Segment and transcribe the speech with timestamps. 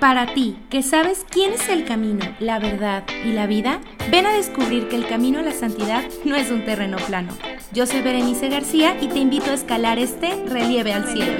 [0.00, 3.80] Para ti, que sabes quién es el camino, la verdad y la vida,
[4.10, 7.32] ven a descubrir que el camino a la santidad no es un terreno plano.
[7.72, 11.32] Yo soy Berenice García y te invito a escalar este relieve al cielo.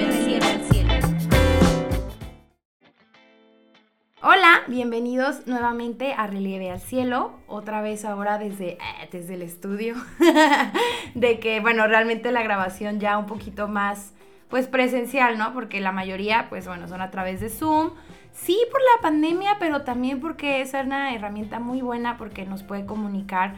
[4.23, 9.95] Hola, bienvenidos nuevamente a Relieve al Cielo, otra vez ahora desde, eh, desde el estudio,
[11.13, 14.13] de que, bueno, realmente la grabación ya un poquito más,
[14.49, 15.53] pues presencial, ¿no?
[15.53, 17.91] Porque la mayoría, pues bueno, son a través de Zoom,
[18.37, 22.85] Sí, por la pandemia, pero también porque es una herramienta muy buena porque nos puede
[22.85, 23.55] comunicar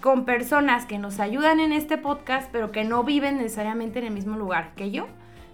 [0.00, 4.12] con personas que nos ayudan en este podcast, pero que no viven necesariamente en el
[4.12, 5.06] mismo lugar que yo.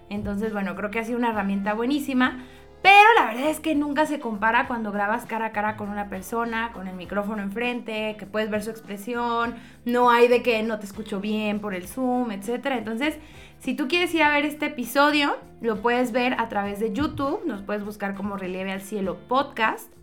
[0.09, 2.43] Entonces, bueno, creo que ha sido una herramienta buenísima.
[2.81, 6.09] Pero la verdad es que nunca se compara cuando grabas cara a cara con una
[6.09, 9.53] persona, con el micrófono enfrente, que puedes ver su expresión,
[9.85, 12.65] no hay de que no te escucho bien por el Zoom, etc.
[12.77, 13.19] Entonces,
[13.61, 17.45] si tú quieres ir a ver este episodio, lo puedes ver a través de YouTube,
[17.45, 19.93] nos puedes buscar como Relieve al Cielo Podcast.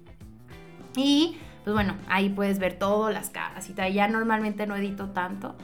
[0.94, 5.56] Y pues bueno, ahí puedes ver todas las caras y Ya normalmente no edito tanto.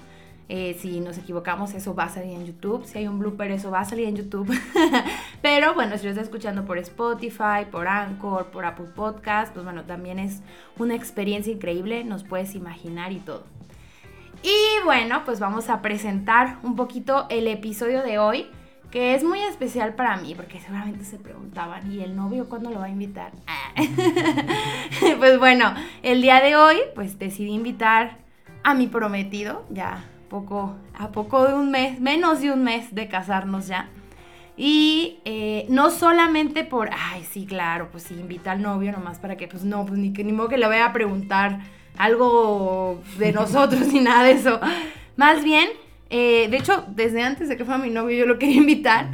[0.48, 2.84] Eh, si nos equivocamos, eso va a salir en YouTube.
[2.84, 4.52] Si hay un blooper, eso va a salir en YouTube.
[5.41, 9.84] Pero bueno, si lo estás escuchando por Spotify, por Anchor, por Apple Podcast, pues bueno,
[9.84, 10.42] también es
[10.78, 13.44] una experiencia increíble, nos puedes imaginar y todo.
[14.45, 18.47] Y bueno, pues vamos a presentar un poquito el episodio de hoy,
[18.91, 22.81] que es muy especial para mí, porque seguramente se preguntaban, ¿y el novio cuándo lo
[22.81, 23.33] va a invitar?
[25.19, 25.72] pues bueno,
[26.03, 28.19] el día de hoy, pues decidí invitar
[28.62, 33.09] a mi prometido, ya poco, a poco de un mes, menos de un mes de
[33.09, 33.89] casarnos ya.
[34.56, 39.36] Y eh, no solamente por, ay, sí, claro, pues sí, invita al novio nomás para
[39.36, 41.60] que, pues no, pues ni, ni modo que le vaya a preguntar
[41.97, 44.60] algo de nosotros ni nada de eso.
[45.16, 45.69] Más bien,
[46.10, 49.08] eh, de hecho, desde antes de que fuera mi novio yo lo quería invitar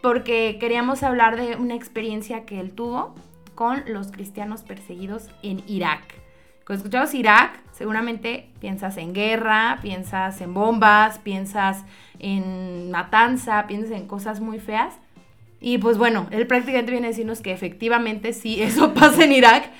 [0.00, 3.14] porque queríamos hablar de una experiencia que él tuvo
[3.54, 6.23] con los cristianos perseguidos en Irak.
[6.66, 11.84] Cuando escuchamos Irak, seguramente piensas en guerra, piensas en bombas, piensas
[12.18, 14.94] en matanza, piensas en cosas muy feas.
[15.60, 19.70] Y pues bueno, él prácticamente viene a decirnos que efectivamente sí, eso pasa en Irak,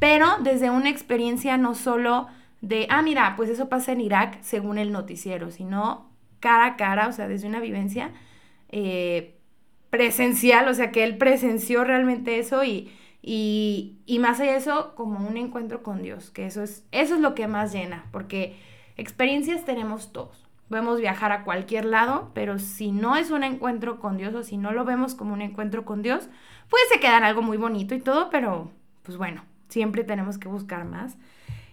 [0.00, 2.26] pero desde una experiencia no solo
[2.60, 7.06] de, ah, mira, pues eso pasa en Irak según el noticiero, sino cara a cara,
[7.06, 8.10] o sea, desde una vivencia
[8.68, 9.36] eh,
[9.90, 12.90] presencial, o sea, que él presenció realmente eso y,
[13.22, 17.20] y, más allá de eso, como un encuentro con Dios, que eso es, eso es
[17.20, 18.56] lo que más llena, porque
[18.96, 20.44] experiencias tenemos todos.
[20.68, 24.56] Podemos viajar a cualquier lado, pero si no es un encuentro con Dios o si
[24.56, 26.28] no lo vemos como un encuentro con Dios,
[26.68, 28.70] puede se quedar algo muy bonito y todo, pero
[29.02, 31.16] pues bueno, siempre tenemos que buscar más.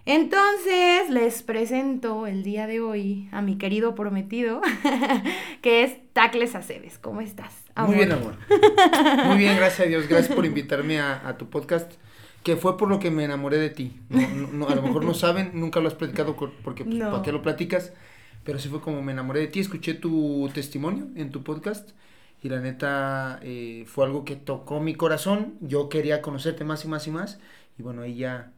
[0.05, 4.61] Entonces les presento el día de hoy a mi querido prometido,
[5.61, 6.97] que es Tacles Aceves.
[6.97, 7.68] ¿Cómo estás?
[7.77, 8.35] Muy bien, amor.
[9.25, 10.07] Muy bien, gracias a Dios.
[10.07, 11.91] Gracias por invitarme a, tu podcast,
[12.43, 13.99] que fue por lo que me enamoré de ti.
[14.11, 17.93] a lo mejor no saben, nunca lo has platicado porque pues, ¿para qué lo platicas?
[18.43, 19.59] Pero sí fue como me enamoré de ti.
[19.59, 21.91] Escuché tu testimonio en tu podcast
[22.41, 25.55] y la neta eh, fue algo que tocó mi corazón.
[25.61, 27.39] Yo quería conocerte más y más y más
[27.79, 28.51] y bueno, ahí ya,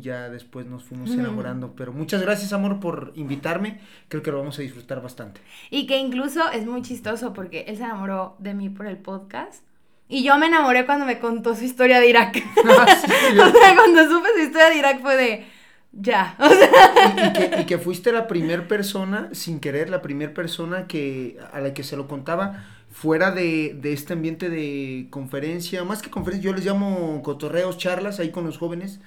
[0.00, 1.74] ya después nos fuimos enamorando.
[1.76, 3.80] Pero muchas gracias, amor, por invitarme.
[4.08, 5.40] Creo que lo vamos a disfrutar bastante.
[5.70, 9.64] Y que incluso es muy chistoso porque él se enamoró de mí por el podcast.
[10.08, 12.42] Y yo me enamoré cuando me contó su historia de Irak.
[12.68, 15.46] Ah, o sea, cuando supe su historia de Irak fue de
[15.92, 16.36] ya.
[17.16, 21.60] y, que, y, que, fuiste la primera persona, sin querer, la primera persona que a
[21.60, 26.50] la que se lo contaba fuera de, de, este ambiente de conferencia, más que conferencia,
[26.50, 29.00] yo les llamo cotorreos, charlas ahí con los jóvenes.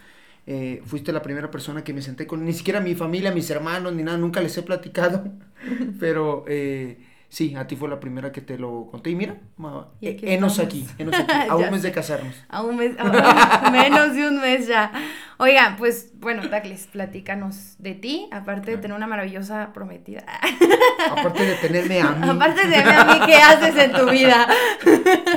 [0.51, 3.93] Eh, fuiste la primera persona que me senté con, ni siquiera mi familia, mis hermanos,
[3.93, 5.23] ni nada, nunca les he platicado,
[5.99, 6.97] pero eh,
[7.29, 9.11] sí, a ti fue la primera que te lo conté.
[9.11, 9.37] Y mira,
[10.01, 12.33] enos aquí, enos aquí, a un mes de casarnos.
[12.47, 12.95] A un mes,
[13.71, 14.91] menos de un mes ya.
[15.37, 20.25] Oigan, pues bueno, Tacles, platícanos de ti, aparte de tener una maravillosa prometida.
[21.11, 22.27] aparte de tenerme a mí.
[22.27, 24.47] Aparte de tenerme a mí, ¿qué haces en tu vida?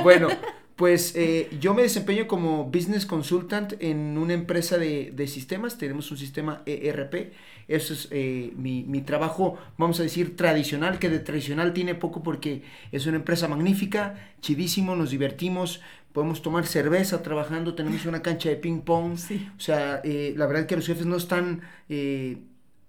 [0.01, 0.29] bueno,
[0.75, 6.09] pues eh, yo me desempeño como business consultant en una empresa de, de sistemas, tenemos
[6.09, 7.31] un sistema ERP,
[7.67, 12.23] eso es eh, mi, mi, trabajo, vamos a decir, tradicional, que de tradicional tiene poco
[12.23, 15.81] porque es una empresa magnífica, chidísimo, nos divertimos,
[16.13, 19.13] podemos tomar cerveza trabajando, tenemos una cancha de ping pong,
[19.57, 22.37] o sea, eh, la verdad que los jefes no están eh,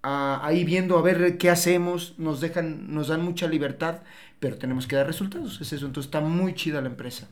[0.02, 4.02] ahí viendo a ver qué hacemos, nos dejan, nos dan mucha libertad,
[4.38, 7.28] pero tenemos que dar resultados, es eso, entonces está muy chida la empresa,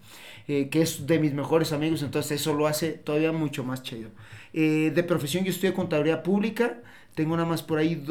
[0.48, 4.10] eh, que es de mis mejores amigos, entonces eso lo hace todavía mucho más chido.
[4.52, 6.78] de profesión yo estudio contabilidad pública,
[7.14, 8.02] tengo nada más por ahí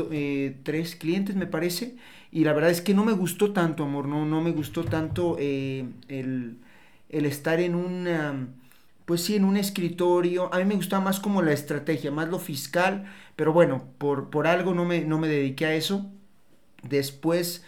[0.63, 1.95] tres clientes me parece,
[2.31, 5.38] y la verdad es que no me gustó tanto, amor, no, no me gustó tanto
[5.38, 6.57] el
[7.10, 8.07] el estar en un
[9.06, 10.54] pues sí, en un escritorio.
[10.54, 13.06] A mí me gustaba más como la estrategia, más lo fiscal,
[13.36, 16.10] pero bueno, por, por algo no me, no me dediqué a eso.
[16.83, 17.63] Después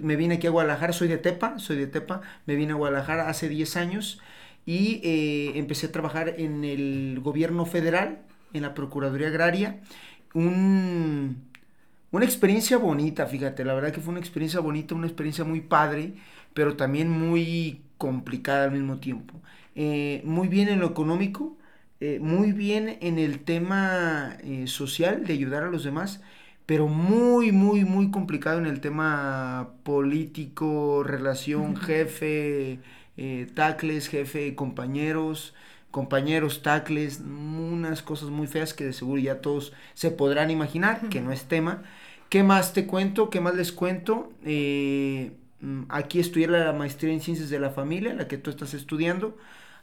[0.00, 3.28] me vine aquí a Guadalajara, soy de Tepa, soy de Tepa, me vine a Guadalajara
[3.28, 4.20] hace 10 años
[4.64, 8.18] y eh, empecé a trabajar en el gobierno federal,
[8.52, 9.80] en la Procuraduría Agraria.
[10.34, 11.42] Un,
[12.12, 16.14] una experiencia bonita, fíjate, la verdad que fue una experiencia bonita, una experiencia muy padre,
[16.54, 19.34] pero también muy complicada al mismo tiempo.
[19.74, 21.56] Eh, muy bien en lo económico,
[22.00, 26.20] eh, muy bien en el tema social de ayudar a los demás
[26.66, 32.80] pero muy, muy, muy complicado en el tema político, relación jefe,
[33.16, 35.54] eh, tacles, jefe, compañeros,
[35.92, 41.20] compañeros, tacles, unas cosas muy feas que de seguro ya todos se podrán imaginar, que
[41.20, 41.84] no es tema.
[42.28, 43.30] ¿Qué más te cuento?
[43.30, 44.32] ¿Qué más les cuento?
[44.44, 48.74] Eh, mm, aquí estudié la maestría en ciencias de la familia, la que tú estás
[48.74, 49.36] estudiando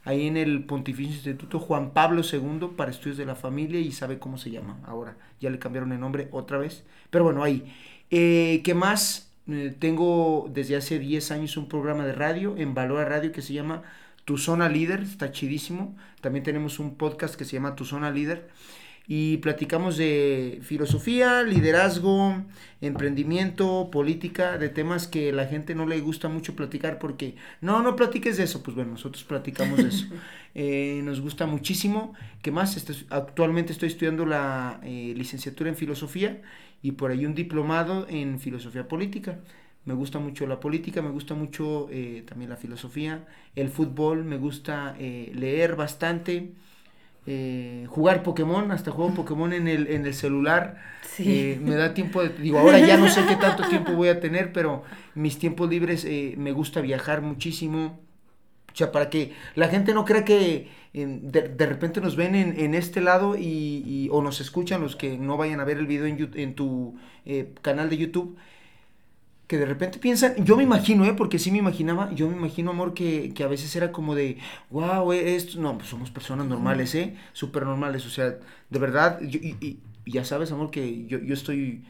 [0.04, 4.18] ahí en el Pontificio Instituto Juan Pablo II para Estudios de la Familia y sabe
[4.18, 5.16] cómo se llama ahora.
[5.40, 6.84] Ya le cambiaron el nombre otra vez.
[7.10, 7.72] Pero bueno, ahí.
[8.10, 9.32] Eh, ¿Qué más?
[9.48, 13.52] Eh, tengo desde hace 10 años un programa de radio en Valora Radio que se
[13.52, 13.82] llama
[14.24, 15.96] Tu Zona Líder, está chidísimo.
[16.20, 18.48] También tenemos un podcast que se llama Tu Zona Líder
[19.06, 22.42] y platicamos de filosofía, liderazgo,
[22.80, 27.96] emprendimiento, política, de temas que la gente no le gusta mucho platicar porque no, no
[27.96, 28.62] platiques de eso.
[28.62, 30.06] Pues bueno, nosotros platicamos de eso.
[30.56, 32.14] Eh, nos gusta muchísimo.
[32.40, 32.76] ¿Qué más?
[32.76, 36.42] Este, actualmente estoy estudiando la eh, licenciatura en filosofía
[36.80, 39.40] y por ahí un diplomado en filosofía política.
[39.84, 44.36] Me gusta mucho la política, me gusta mucho eh, también la filosofía, el fútbol, me
[44.36, 46.52] gusta leer bastante.
[47.26, 50.82] Eh, jugar Pokémon, hasta juego Pokémon en el, en el celular.
[51.18, 54.20] Eh, me da tiempo de, digo, ahora ya no sé qué tanto tiempo voy a
[54.20, 54.82] tener, pero
[55.14, 58.00] mis tiempos libres eh, me gusta viajar muchísimo.
[58.72, 63.00] O sea, para que la gente no crea que de, repente nos ven en, este
[63.00, 66.54] lado y, o nos escuchan los que no vayan a ver el video en, en
[66.56, 66.96] tu
[67.62, 68.36] canal de YouTube
[69.46, 71.14] que de repente piensan, yo me imagino, ¿eh?
[71.14, 74.38] porque sí me imaginaba, yo me imagino, amor, que, que a veces era como de,
[74.70, 77.14] wow, eh, esto, no, pues somos personas normales, ¿eh?
[77.32, 78.36] Súper normales, o sea,
[78.70, 81.82] de verdad, y, y, ya sabes, amor, que yo, yo estoy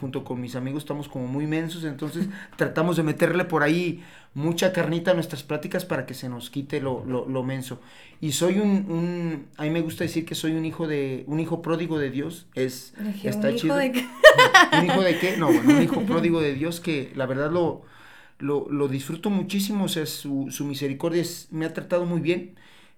[0.00, 4.02] junto con mis amigos estamos como muy mensos, entonces tratamos de meterle por ahí
[4.34, 7.80] mucha carnita a nuestras pláticas para que se nos quite lo, lo, lo menso.
[8.20, 11.40] Y soy un, un, a mí me gusta decir que soy un hijo de, un
[11.40, 13.82] hijo pródigo de Dios, es, está ¿un chido.
[13.82, 14.06] Hijo de?
[14.78, 15.36] ¿Un hijo de qué?
[15.36, 17.82] No, bueno, un hijo pródigo de Dios que la verdad lo,
[18.38, 22.54] lo, lo disfruto muchísimo, o sea, su, su misericordia me ha tratado muy bien.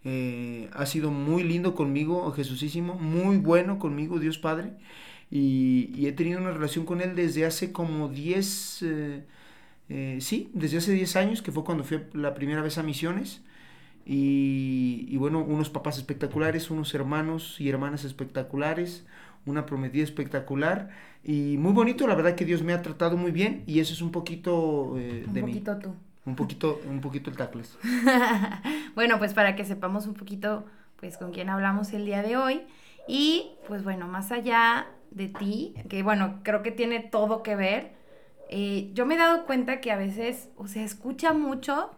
[0.07, 4.75] Eh, ha sido muy lindo conmigo, Jesucísimo, muy bueno conmigo, Dios Padre.
[5.31, 9.25] Y, he tenido una relación con él desde hace como 10, eh,
[9.89, 13.43] eh, sí, desde hace 10 años, que fue cuando fui la primera vez a Misiones.
[14.07, 19.07] Y, bueno, unos papás espectaculares, unos hermanos y hermanas espectaculares,
[19.47, 20.91] una prometida espectacular
[21.25, 24.03] y muy bonito, la verdad que Dios me ha tratado muy bien y eso es
[24.03, 25.53] un poquito eh, de mí.
[25.53, 25.95] Un poquito tú.
[26.27, 27.79] Un poquito, un poquito el tacles.
[28.95, 30.65] bueno, pues para que sepamos un poquito,
[30.97, 32.63] pues con quién hablamos el día de hoy
[33.09, 37.93] y pues bueno, más allá de ti, que bueno, creo que tiene todo que ver.
[38.51, 41.91] Eh, yo me he dado cuenta que a veces, o sea, escucha mucho,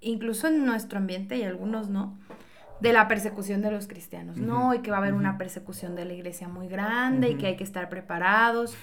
[0.00, 2.18] incluso en nuestro ambiente y algunos no,
[2.80, 4.74] de la persecución de los cristianos, ¿no?
[4.74, 7.56] Y que va a haber una persecución de la iglesia muy grande y que hay
[7.56, 8.74] que estar preparados.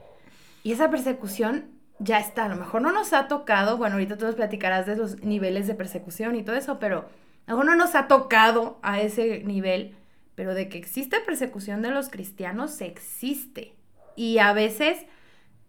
[0.62, 1.66] y esa persecución
[1.98, 4.96] ya está, a lo mejor no nos ha tocado, bueno, ahorita tú nos platicarás de
[4.96, 7.08] los niveles de persecución y todo eso, pero
[7.46, 9.94] a lo mejor no nos ha tocado a ese nivel
[10.34, 13.74] pero de que existe persecución de los cristianos, existe.
[14.16, 14.98] Y a veces,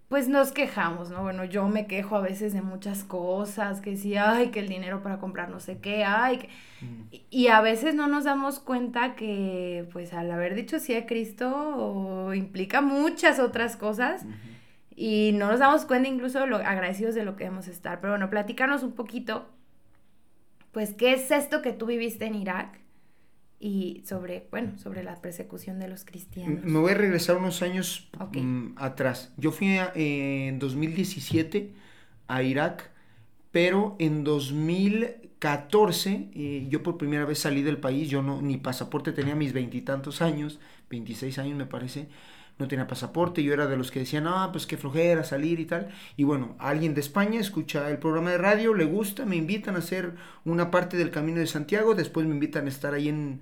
[0.07, 1.23] pues nos quejamos, ¿no?
[1.23, 5.01] Bueno, yo me quejo a veces de muchas cosas, que sí, ay, que el dinero
[5.01, 6.49] para comprar no sé qué, ay, que...
[6.81, 7.15] Mm.
[7.31, 12.33] Y a veces no nos damos cuenta que, pues al haber dicho sí a Cristo,
[12.35, 14.25] implica muchas otras cosas.
[14.95, 17.99] Y no nos damos cuenta incluso de lo agradecidos de lo que debemos estar.
[17.99, 19.49] Pero bueno, platícanos un poquito,
[20.71, 22.84] pues, ¿qué es esto que tú viviste en Irak?
[23.65, 26.63] Y sobre, bueno, sobre la persecución de los cristianos.
[26.63, 29.33] Me voy a regresar unos años mm, atrás.
[29.37, 31.73] Yo fui en 2017
[32.27, 32.91] a Irak,
[33.49, 39.13] pero en 2014 eh, yo por primera vez salí del país, yo no, ni pasaporte
[39.13, 40.59] tenía mis veintitantos años,
[40.91, 42.07] 26 años me parece,
[42.57, 45.65] no tenía pasaporte, yo era de los que decían, ah, pues qué flojera salir y
[45.65, 45.89] tal.
[46.15, 49.79] Y bueno, alguien de España escucha el programa de radio, le gusta, me invitan a
[49.79, 50.13] hacer
[50.45, 53.41] una parte del Camino de Santiago, después me invitan a estar ahí en,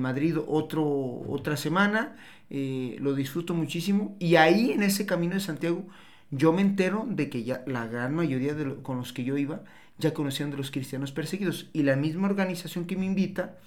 [0.00, 0.84] Madrid otro,
[1.28, 2.16] otra semana,
[2.50, 4.16] eh, lo disfruto muchísimo.
[4.20, 5.86] Y ahí en ese Camino de Santiago
[6.30, 9.64] yo me entero de que ya la gran mayoría de con los que yo iba
[9.98, 11.68] ya conocían de los cristianos perseguidos.
[11.72, 13.58] Y la misma organización que me invita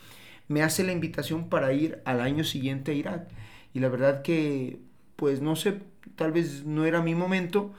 [0.47, 3.27] me hace la invitación para ir al año siguiente a Irak.
[3.73, 4.79] Y la verdad que,
[5.15, 5.79] pues no sé,
[6.15, 7.74] tal vez no era mi momento,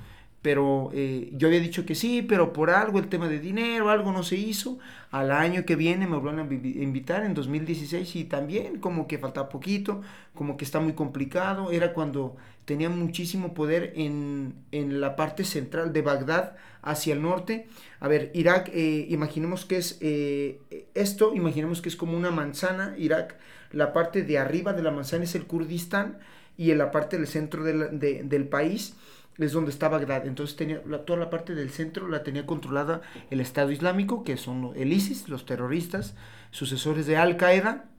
[0.46, 4.12] pero eh, yo había dicho que sí, pero por algo, el tema de dinero, algo
[4.12, 4.78] no se hizo.
[5.10, 9.48] Al año que viene me vuelven a invitar en 2016 y también como que falta
[9.48, 10.02] poquito,
[10.36, 11.72] como que está muy complicado.
[11.72, 17.66] Era cuando tenía muchísimo poder en, en la parte central de Bagdad hacia el norte.
[17.98, 20.60] A ver, Irak, eh, imaginemos que es eh,
[20.94, 23.36] esto, imaginemos que es como una manzana, Irak.
[23.72, 26.18] La parte de arriba de la manzana es el Kurdistán
[26.56, 28.94] y en la parte del centro del país
[29.38, 30.26] es donde está Bagdad.
[30.26, 34.72] Entonces tenía toda la parte del centro la tenía controlada el Estado Islámico, que son
[34.76, 36.14] el ISIS, los terroristas,
[36.50, 37.90] sucesores de Al Qaeda.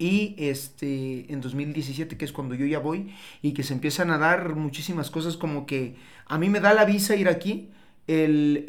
[0.00, 4.18] Y este, en 2017, que es cuando yo ya voy, y que se empiezan a
[4.18, 7.70] dar muchísimas cosas como que a mí me da la visa ir aquí,
[8.06, 8.64] el,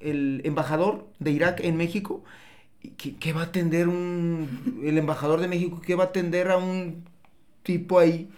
[0.00, 2.24] el embajador de Irak en México,
[2.96, 7.04] ¿qué, va a atender un, el embajador de México, qué va a atender a un
[7.62, 8.30] tipo ahí.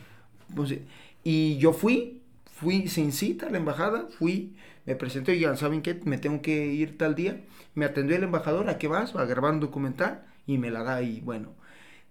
[0.55, 0.75] Pues,
[1.23, 4.55] y yo fui, fui sin cita a la embajada, fui,
[4.87, 7.41] me presenté y ya saben que me tengo que ir tal día.
[7.75, 9.15] Me atendió el embajador, ¿a qué vas?
[9.17, 11.55] A grabar un documental y me la da y bueno.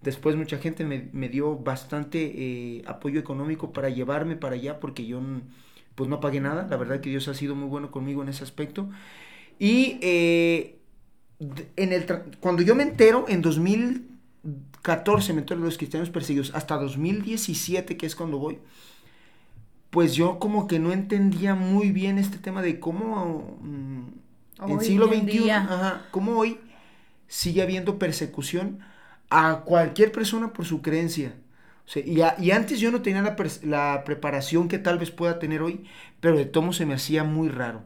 [0.01, 5.05] Después mucha gente me, me dio bastante eh, apoyo económico para llevarme para allá porque
[5.05, 5.21] yo
[5.95, 6.67] pues no pagué nada.
[6.69, 8.89] La verdad que Dios ha sido muy bueno conmigo en ese aspecto.
[9.59, 10.79] Y eh,
[11.75, 12.05] en el
[12.39, 14.12] cuando yo me entero en 2000
[14.81, 18.59] 14 mentores de los cristianos perseguidos, hasta 2017, que es cuando voy,
[19.89, 25.07] pues yo como que no entendía muy bien este tema de cómo mm, en siglo
[25.07, 26.57] XXI, ajá, cómo hoy
[27.27, 28.79] sigue habiendo persecución
[29.29, 31.35] a cualquier persona por su creencia.
[31.95, 35.61] Y, a, y, antes yo no tenía la, la, preparación que tal vez pueda tener
[35.61, 35.83] hoy,
[36.21, 37.83] pero de tomo se me hacía muy raro.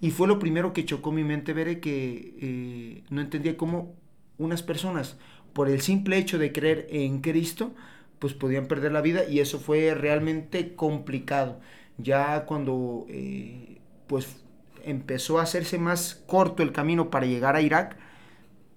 [0.00, 3.94] Y fue lo primero que chocó mi mente, ver que eh, no entendía cómo
[4.38, 5.18] unas personas
[5.52, 7.72] por el simple hecho de creer en Cristo,
[8.18, 11.60] pues podían perder la vida y eso fue realmente complicado.
[11.98, 14.42] Ya cuando eh, pues
[14.84, 17.96] empezó a hacerse más corto el camino para llegar a Irak,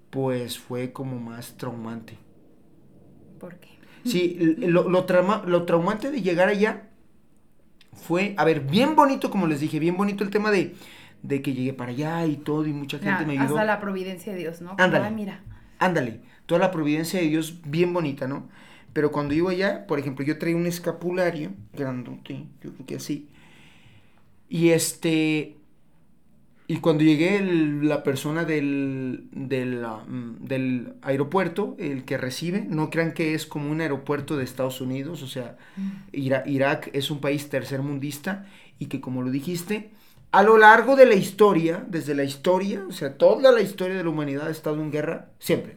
[0.09, 2.17] pues fue como más traumante.
[3.39, 3.69] ¿Por qué?
[4.03, 5.05] Sí, lo, lo,
[5.45, 6.89] lo traumante de llegar allá
[7.93, 10.75] fue, a ver, bien bonito, como les dije, bien bonito el tema de,
[11.21, 13.55] de que llegué para allá y todo y mucha gente me ayudó.
[13.55, 14.75] Hasta la providencia de Dios, ¿no?
[14.77, 15.43] Ándale, mira.
[15.83, 18.47] Ándale, toda la providencia de Dios bien bonita, ¿no?
[18.93, 23.27] Pero cuando iba allá, por ejemplo, yo traía un escapulario grandote, yo creo que así.
[24.47, 25.57] Y este.
[26.67, 33.13] Y cuando llegué, la persona del, del, mm, del, aeropuerto, el que recibe, no crean
[33.13, 36.45] que es como un aeropuerto de Estados Unidos, o sea, mm.
[36.45, 38.45] Irak es un país tercermundista
[38.79, 39.91] y que, como lo dijiste,
[40.33, 44.03] a lo largo de la historia, desde la historia, o sea, toda la historia de
[44.03, 45.75] la humanidad ha estado en guerra, siempre.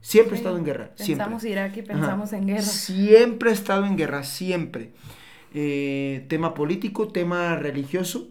[0.00, 0.90] Siempre ha estado en guerra.
[0.96, 2.62] Pensamos Irak y pensamos en guerra.
[2.62, 4.92] Siempre ha estado en guerra, siempre.
[5.52, 8.28] Eh, tema político, tema religioso,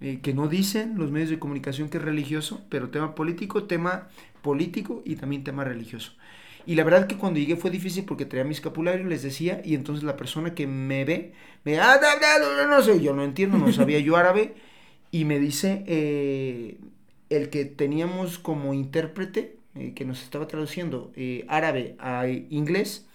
[0.00, 4.08] eh, que no dicen los medios de comunicación que es religioso, pero tema político, tema
[4.42, 6.10] político y también tema religioso.
[6.66, 9.76] Y la verdad que cuando llegué fue difícil porque traía mi escapulario, les decía, y
[9.76, 12.00] entonces la persona que me ve, me ah,
[12.68, 14.54] no, sé, yo no entiendo, no sabía yo árabe,
[15.14, 16.80] y me dice, eh,
[17.30, 23.06] el que teníamos como intérprete, eh, que nos estaba traduciendo eh, árabe a inglés,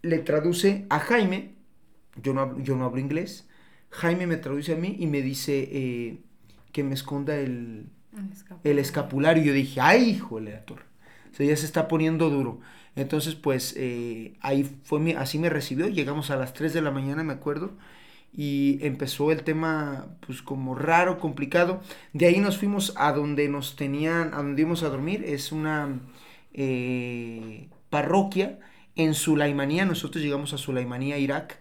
[0.00, 1.50] le traduce a Jaime,
[2.16, 3.46] yo no, yo no hablo inglés,
[3.90, 6.18] Jaime me traduce a mí y me dice
[6.72, 7.90] que me esconda el,
[8.64, 9.44] el escapulario.
[9.44, 10.86] Yo dije, ay, la torre.
[11.30, 12.60] O sea, ya se está poniendo duro.
[12.96, 13.76] Entonces, pues,
[14.40, 15.88] ahí fue así me recibió.
[15.88, 17.72] Llegamos a las 3 de la mañana, me acuerdo
[18.32, 21.82] y empezó el tema pues como raro, complicado.
[22.12, 26.00] De ahí nos fuimos a donde nos tenían, a donde íbamos a dormir, es una
[26.54, 28.58] eh, parroquia
[28.96, 31.60] en Sulaimanía, nosotros llegamos a Sulaimanía, Irak,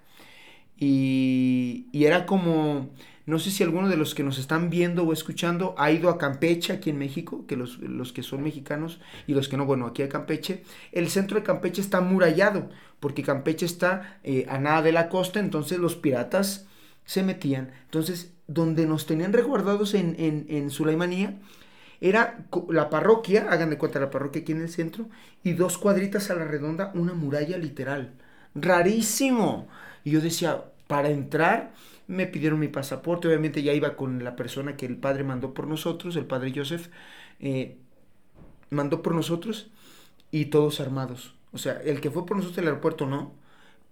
[0.78, 2.90] y, y, era como,
[3.32, 6.18] no sé si alguno de los que nos están viendo o escuchando ha ido a
[6.18, 9.86] Campeche aquí en México, que los, los que son mexicanos y los que no, bueno,
[9.86, 12.70] aquí a Campeche, el centro de Campeche está murallado,
[13.00, 16.68] porque Campeche está eh, a nada de la costa, entonces los piratas
[17.06, 17.72] se metían.
[17.86, 21.40] Entonces, donde nos tenían resguardados en, en, en Sulaimanía,
[22.02, 25.08] era la parroquia, hagan de cuenta la parroquia aquí en el centro,
[25.42, 28.12] y dos cuadritas a la redonda, una muralla literal.
[28.56, 29.70] Rarísimo.
[30.04, 31.72] Y yo decía, para entrar,
[32.12, 35.68] me pidieron mi pasaporte, obviamente ya iba con la persona que el padre mandó por
[35.68, 36.90] nosotros, el padre Joseph,
[37.40, 37.78] eh,
[38.70, 39.72] mandó por nosotros,
[40.32, 41.36] y todos armados.
[41.52, 43.34] O sea, el que fue por nosotros al aeropuerto no,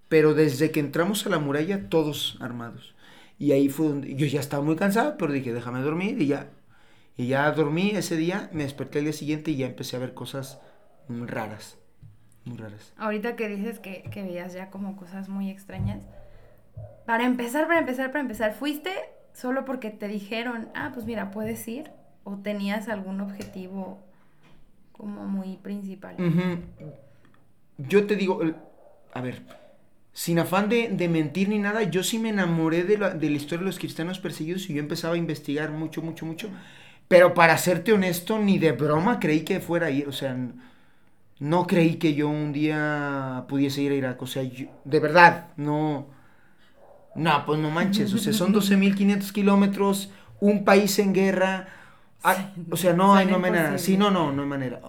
[0.07, 2.95] pero desde que entramos a la muralla todos armados.
[3.37, 6.49] Y ahí fue donde yo ya estaba muy cansado, pero dije, déjame dormir y ya.
[7.15, 10.13] Y ya dormí ese día, me desperté el día siguiente y ya empecé a ver
[10.13, 10.59] cosas
[11.09, 11.77] raras.
[12.45, 12.93] Muy raras.
[12.97, 16.03] Ahorita que dices que, que veías ya como cosas muy extrañas.
[17.05, 18.91] Para empezar, para empezar, para empezar, ¿fuiste
[19.33, 21.91] solo porque te dijeron, ah, pues mira, puedes ir?
[22.23, 23.99] ¿O tenías algún objetivo
[24.91, 26.15] como muy principal?
[27.77, 28.41] Yo te digo,
[29.13, 29.41] a ver,
[30.13, 33.37] sin afán de, de, mentir ni nada, yo sí me enamoré de la, de la
[33.37, 36.49] historia de los cristianos perseguidos y yo empezaba a investigar mucho, mucho, mucho.
[37.09, 40.07] Pero para serte honesto, ni de broma creí que fuera a ir.
[40.07, 40.37] O sea,
[41.39, 44.21] no creí que yo un día pudiese ir a Irak.
[44.21, 46.07] O sea, de verdad, no.
[47.19, 48.13] No, pues no manches.
[48.13, 51.67] O sea, son 12.500 kilómetros, un país en guerra.
[52.23, 53.77] Ah, o sea, no hay no manera.
[53.77, 54.81] Sí, no, no, no hay manera.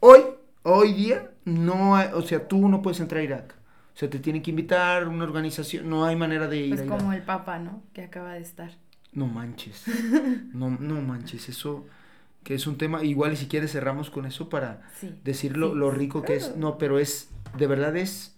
[0.00, 0.20] Hoy,
[0.62, 3.54] hoy día, no hay, o sea, tú no puedes entrar a Irak.
[3.94, 6.76] O sea, te tienen que invitar una organización, no hay manera de ir.
[6.76, 7.82] Pues como el Papa, ¿no?
[7.94, 8.70] Que acaba de estar.
[9.12, 9.84] No manches.
[10.52, 11.86] No, no manches, eso
[12.46, 14.88] que es un tema, igual y si quieres cerramos con eso para
[15.24, 16.54] decir lo, rico que es.
[16.56, 18.36] No, pero es, de verdad es,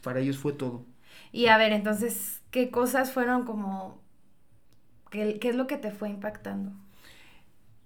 [0.00, 0.84] para ellos fue todo.
[1.32, 4.00] Y a ver, entonces, ¿qué cosas fueron como,
[5.10, 6.72] qué, qué es lo que te fue impactando?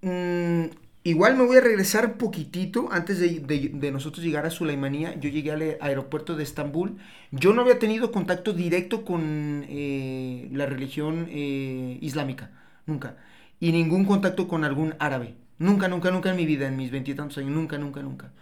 [0.03, 0.65] Mm,
[1.05, 5.15] igual me voy a regresar poquitito antes de, nosotros llegar a Sulaimanía.
[5.19, 6.99] Yo llegué al aeropuerto de Estambul.
[7.31, 12.51] Yo no había tenido contacto directo con eh, la religión eh, islámica,
[12.87, 13.17] nunca.
[13.61, 15.37] Y ningún contacto con algún árabe.
[15.59, 18.33] Nunca, nunca, nunca en mi vida, en mis veintitantos años, nunca, nunca, nunca.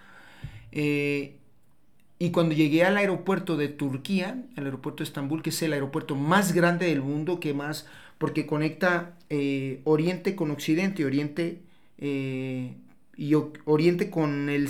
[0.72, 1.39] Eh,
[2.22, 6.14] y cuando llegué al aeropuerto de Turquía, el aeropuerto de Estambul, que es el aeropuerto
[6.16, 7.86] más grande del mundo, que más,
[8.18, 11.62] porque conecta eh, Oriente con Occidente, Oriente
[11.96, 12.74] eh,
[13.16, 13.32] y
[13.64, 14.68] Oriente con el,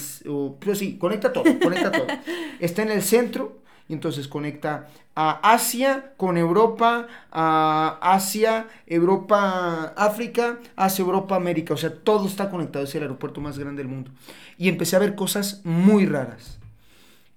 [0.61, 2.07] pues sí, conecta todo, conecta todo.
[2.61, 10.61] Está en el centro y entonces conecta a Asia con Europa, a Asia, Europa, África,
[10.76, 11.75] Asia, Europa, América.
[11.75, 12.85] O sea, todo está conectado.
[12.85, 14.12] Es el aeropuerto más grande del mundo.
[14.57, 16.60] Y empecé a ver cosas muy raras.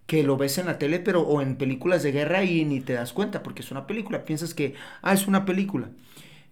[0.06, 2.94] Que lo ves en la tele, pero o en películas de guerra y ni te
[2.94, 4.26] das cuenta, porque es una película.
[4.26, 5.90] Piensas que, ah, es una película.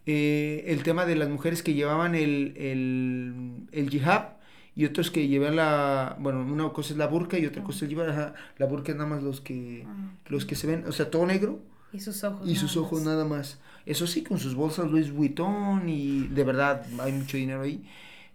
[0.06, 4.30] Eh, el tema de las mujeres que llevaban el, el, el jihad
[4.76, 7.90] y otros que llevan la, bueno, una cosa es la burka y otra cosa es
[7.90, 11.12] llevar, la burka es nada más los que, ah, los que se ven, o sea,
[11.12, 11.60] todo negro.
[11.94, 12.50] Y sus ojos.
[12.50, 13.60] Y sus ojos nada más.
[13.86, 17.84] Eso sí, con sus bolsas Louis Vuitton y de verdad hay mucho dinero ahí.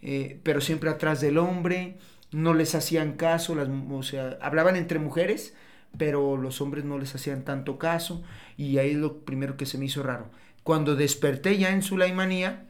[0.03, 1.97] Eh, pero siempre atrás del hombre,
[2.33, 5.55] no les hacían caso, las, o sea, hablaban entre mujeres,
[5.97, 8.23] pero los hombres no les hacían tanto caso
[8.57, 10.29] y ahí es lo primero que se me hizo raro.
[10.63, 12.65] Cuando desperté ya en Sulaimanía,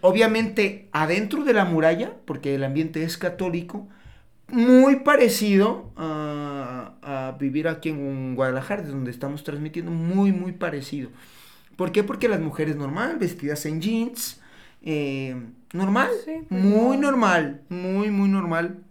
[0.00, 3.88] obviamente adentro de la muralla, porque el ambiente es católico,
[4.48, 11.10] muy parecido a, vivir aquí en Guadalajara, donde estamos transmitiendo, muy, muy parecido.
[11.76, 12.04] ¿Por qué?
[12.04, 14.40] Porque las mujeres normal, vestidas en jeans,
[14.82, 15.34] eh,
[15.72, 18.84] normal, pues muy normal, muy, muy normal.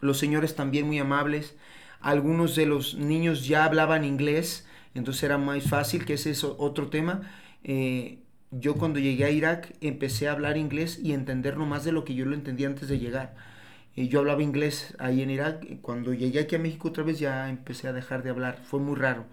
[0.00, 1.56] Los señores también muy amables.
[2.00, 6.88] Algunos de los niños ya hablaban inglés, entonces era más fácil, que ese es otro
[6.88, 7.22] tema.
[7.64, 8.18] Eh,
[8.50, 12.04] yo cuando llegué a Irak empecé a hablar inglés y entender no más de lo
[12.04, 13.34] que yo lo entendía antes de llegar.
[13.96, 15.66] Eh, yo hablaba inglés ahí en Irak.
[15.82, 18.58] Cuando llegué aquí a México otra vez ya empecé a dejar de hablar.
[18.64, 19.26] Fue muy raro.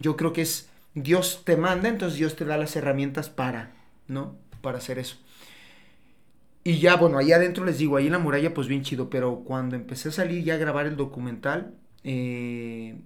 [0.00, 3.72] Yo creo que es Dios te manda, entonces Dios te da las herramientas para,
[4.08, 4.36] ¿no?
[4.60, 5.16] Para hacer eso.
[6.68, 9.08] Y ya, bueno, ahí adentro les digo, ahí en la muralla, pues bien chido.
[9.08, 13.00] Pero cuando empecé a salir ya a grabar el documental, eh,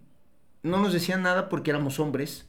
[0.63, 2.49] no nos decían nada porque éramos hombres.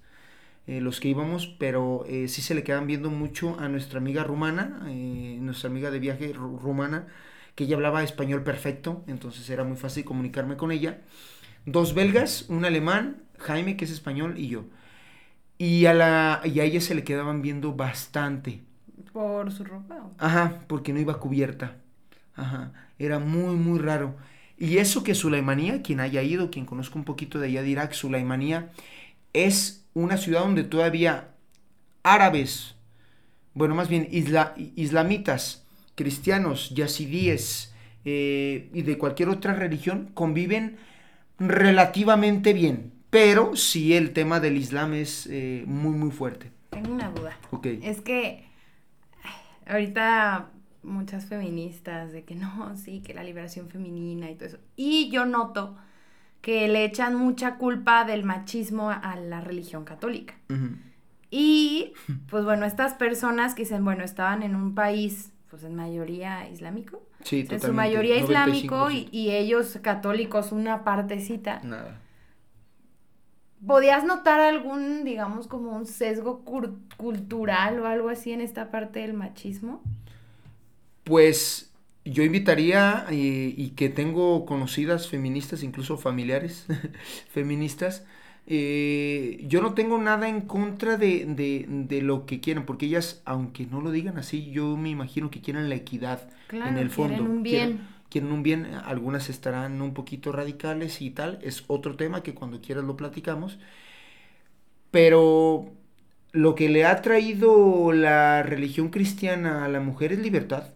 [0.67, 4.23] Eh, los que íbamos, pero eh, sí se le quedan viendo mucho a nuestra amiga
[4.23, 7.08] rumana, nuestra amiga de viaje rumana,
[7.56, 11.02] que ella hablaba español perfecto, entonces era muy fácil comunicarme con ella.
[11.65, 14.65] Dos belgas, un alemán, Jaime, que es español, y yo.
[15.58, 18.63] Y a, la, y a ella se le quedaban viendo bastante.
[19.13, 20.10] ¿Por su ropa?
[20.17, 21.78] Ajá, porque no iba cubierta.
[22.36, 24.15] Ajá, era muy, muy raro.
[24.58, 27.93] Y eso que Sulaimanía, quien haya ido, quien conozca un poquito de allá de Irak,
[27.93, 28.71] Sulaimanía
[29.34, 31.30] es una ciudad donde todavía
[32.04, 32.76] árabes,
[33.54, 37.73] bueno, más bien islamitas, cristianos, yazidíes
[38.06, 40.78] eh, y de cualquier otra religión conviven
[41.39, 42.93] relativamente bien.
[43.10, 46.52] Pero sí el tema del Islam es eh, muy, muy fuerte.
[46.71, 47.38] Tengo una duda.
[47.84, 48.45] Es que
[49.67, 50.49] ahorita
[50.84, 54.60] muchas feministas de que no, sí, que la liberación femenina y todo eso.
[54.76, 55.76] Y yo noto
[56.41, 60.36] que le echan mucha culpa del machismo a la religión católica.
[61.32, 61.93] Y,
[62.30, 67.02] pues bueno, estas personas que dicen, bueno, estaban en un país, pues en mayoría islámico.
[67.23, 71.62] Sí, En su mayoría islámico y, ellos católicos una partecita.
[71.63, 72.02] Nada.
[73.65, 76.43] ¿Podías notar algún, digamos, como un sesgo
[76.97, 79.82] cultural o algo así en esta parte del machismo?
[81.04, 81.71] Pues
[82.06, 86.65] yo invitaría eh, y que tengo conocidas feministas, incluso familiares
[87.30, 88.06] feministas,
[88.45, 93.21] eh, yo no tengo nada en contra de, de, de, lo que quieran, porque ellas,
[93.23, 97.15] aunque no lo digan así, yo me imagino que quieran la equidad en el fondo.
[97.15, 97.67] Quieren un bien.
[97.67, 102.62] Quieren, un bien, algunas estarán un poquito radicales y tal, es otro tema que cuando
[102.62, 103.60] quieras lo platicamos,
[104.91, 105.73] pero
[106.32, 110.73] lo que le ha traído la religión cristiana a la mujer es libertad.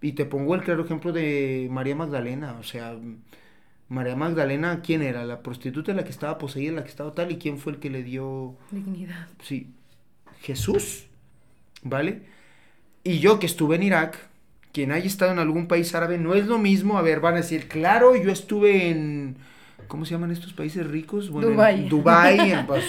[0.00, 2.96] Y te pongo el claro ejemplo de María Magdalena, o sea,
[3.88, 5.24] María Magdalena, ¿quién era?
[5.24, 7.90] La prostituta la que estaba poseída, la que estaba tal, y quién fue el que
[7.90, 9.28] le dio dignidad.
[9.42, 9.72] Sí,
[10.40, 11.06] Jesús,
[11.82, 12.22] ¿vale?
[13.02, 14.27] Y yo que estuve en Irak,
[14.72, 17.38] quien haya estado en algún país árabe, no es lo mismo, a ver, van a
[17.38, 19.36] decir, claro, yo estuve en,
[19.88, 21.30] ¿cómo se llaman estos países ricos?
[21.30, 21.82] Bueno, Dubai.
[21.82, 22.84] En Dubai, en, pues,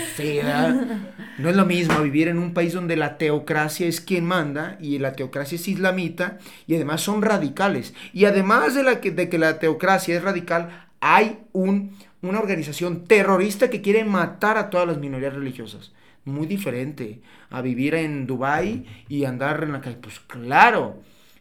[1.37, 4.99] no es lo mismo vivir en un país donde la teocracia es quien manda y
[4.99, 6.37] la teocracia es islamita
[6.67, 7.93] y además son radicales.
[8.13, 13.05] Y además de, la que, de que la teocracia es radical, hay un, una organización
[13.05, 15.93] terrorista que quiere matar a todas las minorías religiosas.
[16.25, 19.97] Muy diferente a vivir en Dubai y andar en la calle.
[20.01, 20.97] Pues claro.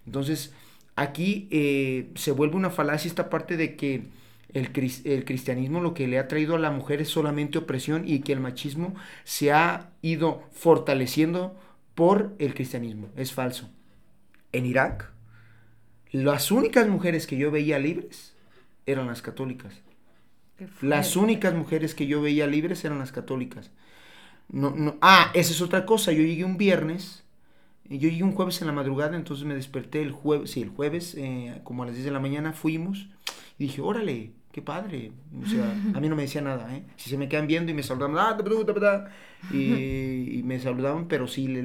[0.08, 0.54] Entonces,
[0.96, 4.04] aquí eh, se vuelve una falacia esta parte de que
[4.54, 4.70] el,
[5.04, 8.32] el, cristianismo lo que le ha traído a la mujer es solamente opresión y que
[8.32, 8.94] el machismo
[9.24, 11.54] se ha ido fortaleciendo
[11.94, 13.10] por el cristianismo.
[13.16, 13.68] Es falso.
[14.52, 15.10] En Irak,
[16.10, 18.34] las únicas mujeres que yo veía libres
[18.86, 19.74] eran las católicas.
[20.80, 23.70] Las únicas mujeres que yo veía libres eran las católicas.
[24.48, 26.12] No, no, ah, esa es otra cosa.
[26.12, 27.24] Yo llegué un viernes,
[27.88, 31.14] yo llegué un jueves en la madrugada, entonces me desperté el jueves, sí, el jueves,
[31.16, 33.08] eh, como a las 10 de la mañana, fuimos
[33.58, 35.12] y dije, órale, qué padre.
[35.42, 36.84] O sea, a mí no me decía nada, ¿eh?
[36.96, 39.08] Si se me quedan viendo y me saludaban, ah,
[39.52, 39.56] y,
[40.38, 41.62] y, me saludaban, pero sí le,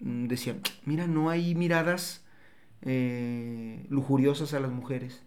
[0.00, 2.24] mm, decían, mira, no hay miradas
[2.82, 5.22] eh, lujuriosas a las mujeres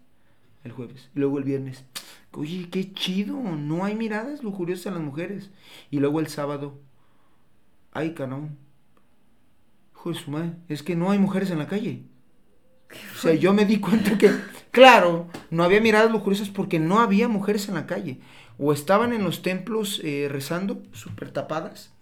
[0.64, 1.10] el jueves.
[1.14, 1.84] Y luego el viernes,
[2.32, 5.50] oye, qué chido, no hay miradas lujuriosas a las mujeres.
[5.90, 6.80] Y luego el sábado,
[7.92, 8.58] ay, canón.
[10.04, 12.02] Hijo su madre, es que no hay mujeres en la calle.
[13.14, 14.32] O sea, yo me di cuenta que,
[14.72, 18.18] claro, no había miradas lujuriosas porque no había mujeres en la calle.
[18.58, 21.92] O estaban en los templos eh, rezando, súper tapadas,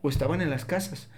[0.00, 1.08] o estaban en las casas.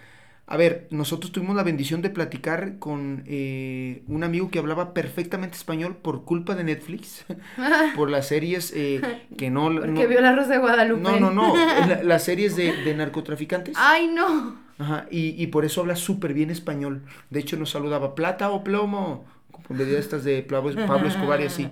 [0.46, 5.56] A ver, nosotros tuvimos la bendición de platicar con eh, un amigo que hablaba perfectamente
[5.56, 7.24] español por culpa de Netflix,
[7.96, 9.00] por las series eh,
[9.36, 9.70] que no...
[9.70, 11.02] Porque vio la Rosa de Guadalupe.
[11.02, 11.54] No, no, no,
[12.02, 13.74] las series de, narcotraficantes.
[13.78, 14.61] ¡Ay, no!
[14.78, 17.02] Ajá, y, por eso habla súper bien español.
[17.30, 20.70] De hecho, nos saludaba plata o plomo, como de estas de Pablo
[21.08, 21.68] Escobar y así.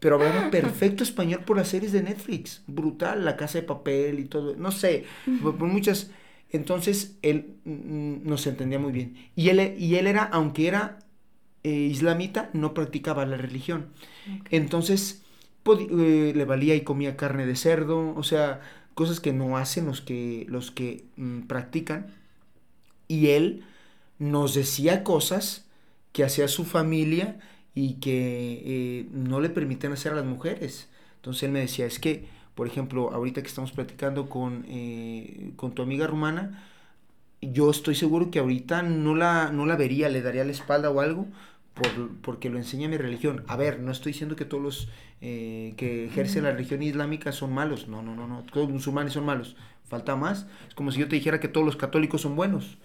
[0.00, 2.62] Pero hablaba perfecto español por las series de Netflix.
[2.66, 4.54] Brutal, La Casa de Papel y todo.
[4.56, 5.04] No sé,
[5.42, 6.10] por muchas
[6.50, 9.16] entonces él mm, nos entendía muy bien.
[9.36, 10.98] Y él, y él era, aunque era
[11.62, 13.88] eh, islamita, no practicaba la religión.
[14.50, 15.22] Entonces
[15.66, 18.60] eh, le valía y comía carne de cerdo, o sea,
[18.94, 22.17] cosas que no hacen los que, los que mm, practican.
[23.08, 23.64] Y él
[24.18, 25.66] nos decía cosas
[26.12, 27.38] que hacía su familia
[27.74, 30.88] y que eh, no le permitían hacer a las mujeres.
[31.16, 32.26] Entonces él me decía, es que
[32.58, 36.60] por ejemplo, ahorita que estamos platicando con, eh, con tu amiga rumana,
[37.40, 40.98] yo estoy seguro que ahorita no la, no la vería, le daría la espalda o
[40.98, 41.28] algo,
[41.72, 43.44] por, porque lo enseña mi religión.
[43.46, 44.88] A ver, no estoy diciendo que todos los
[45.20, 49.12] eh, que ejercen la religión islámica son malos, no, no, no, no, todos los musulmanes
[49.12, 50.48] son malos, falta más.
[50.66, 52.78] Es como si yo te dijera que todos los católicos son buenos,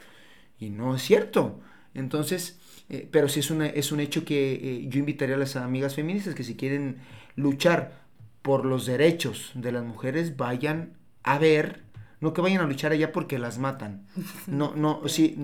[0.66, 1.60] y no es cierto.
[1.94, 5.96] Entonces, eh, pero sí es, una, es un hecho que yo invitaría a las amigas
[5.96, 6.98] feministas que si quieren
[7.36, 8.04] luchar
[8.42, 11.82] por los derechos de las mujeres vayan a ver,
[12.20, 14.06] no que vayan a luchar allá porque las matan.
[14.48, 15.36] No, no, sí,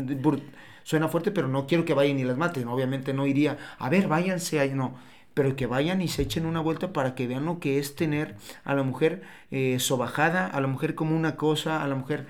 [0.84, 2.68] suena fuerte, pero no quiero que vayan y las maten.
[2.68, 4.96] Obviamente no iría, a ver, váyanse ahí, no.
[5.34, 8.36] Pero que vayan y se echen una vuelta para que vean lo que es tener
[8.66, 12.28] a la mujer eh, sobajada, a la mujer como una cosa, a la mujer...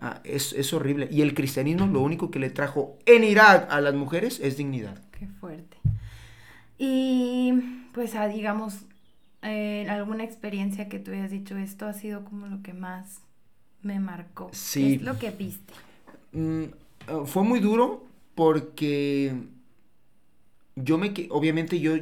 [0.00, 1.08] Ah, es, es horrible.
[1.10, 4.98] Y el cristianismo lo único que le trajo en Irak a las mujeres es dignidad.
[5.12, 5.76] Qué fuerte.
[6.78, 7.52] Y
[7.92, 8.86] pues, a, digamos,
[9.42, 13.20] eh, alguna experiencia que tú hayas dicho, esto ha sido como lo que más
[13.82, 14.50] me marcó.
[14.52, 14.94] Sí.
[14.94, 15.72] es lo que viste?
[16.32, 16.64] Mm,
[17.08, 19.34] ah, fue muy duro porque
[20.76, 21.96] yo me, obviamente yo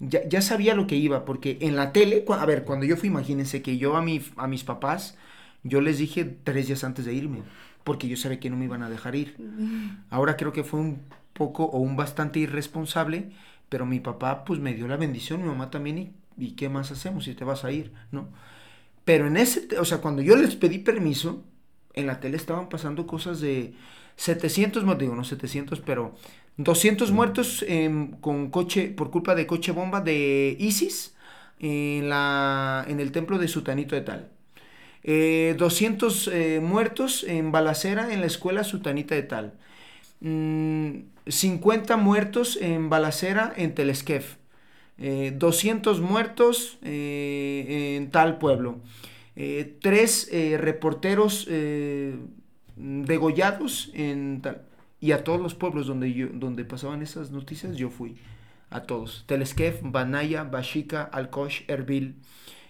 [0.00, 3.62] ya, sabía lo que iba, porque en la tele, a ver, cuando yo fui, imagínense
[3.62, 5.16] que yo a, mi, a mis papás,
[5.62, 7.42] yo les dije tres días antes de irme,
[7.84, 9.36] porque yo sabía que no me iban a dejar ir.
[10.10, 11.00] Ahora creo que fue un
[11.32, 13.30] poco o un bastante irresponsable,
[13.68, 16.90] pero mi papá pues me dio la bendición, mi mamá también, y ¿y qué más
[16.90, 17.92] hacemos si te vas a ir?
[18.12, 18.28] ¿No?
[19.04, 21.44] Pero en ese, o sea, cuando yo les pedí permiso,
[21.94, 23.74] en la tele estaban pasando cosas de
[24.16, 26.14] 700, no digo, no 700, pero
[26.56, 31.14] 200 muertos em, con coche, por culpa de coche bomba de ISIS
[31.58, 34.30] en, la, en el templo de Sutanito de Tal.
[35.04, 39.54] 200 eh, eh, muertos en balacera en la escuela Sutanita de Tal.
[40.20, 44.36] 50 mm, muertos en balacera en Telesquef.
[44.98, 48.80] 200 muertos en tal pueblo.
[49.80, 51.46] tres reporteros
[52.76, 54.62] degollados en tal
[55.00, 58.16] y a todos los pueblos donde, yo, donde pasaban esas noticias, yo fui.
[58.70, 59.24] A todos.
[59.26, 62.16] Telesquef, Banaya, Bashika, Alkosh, Erbil.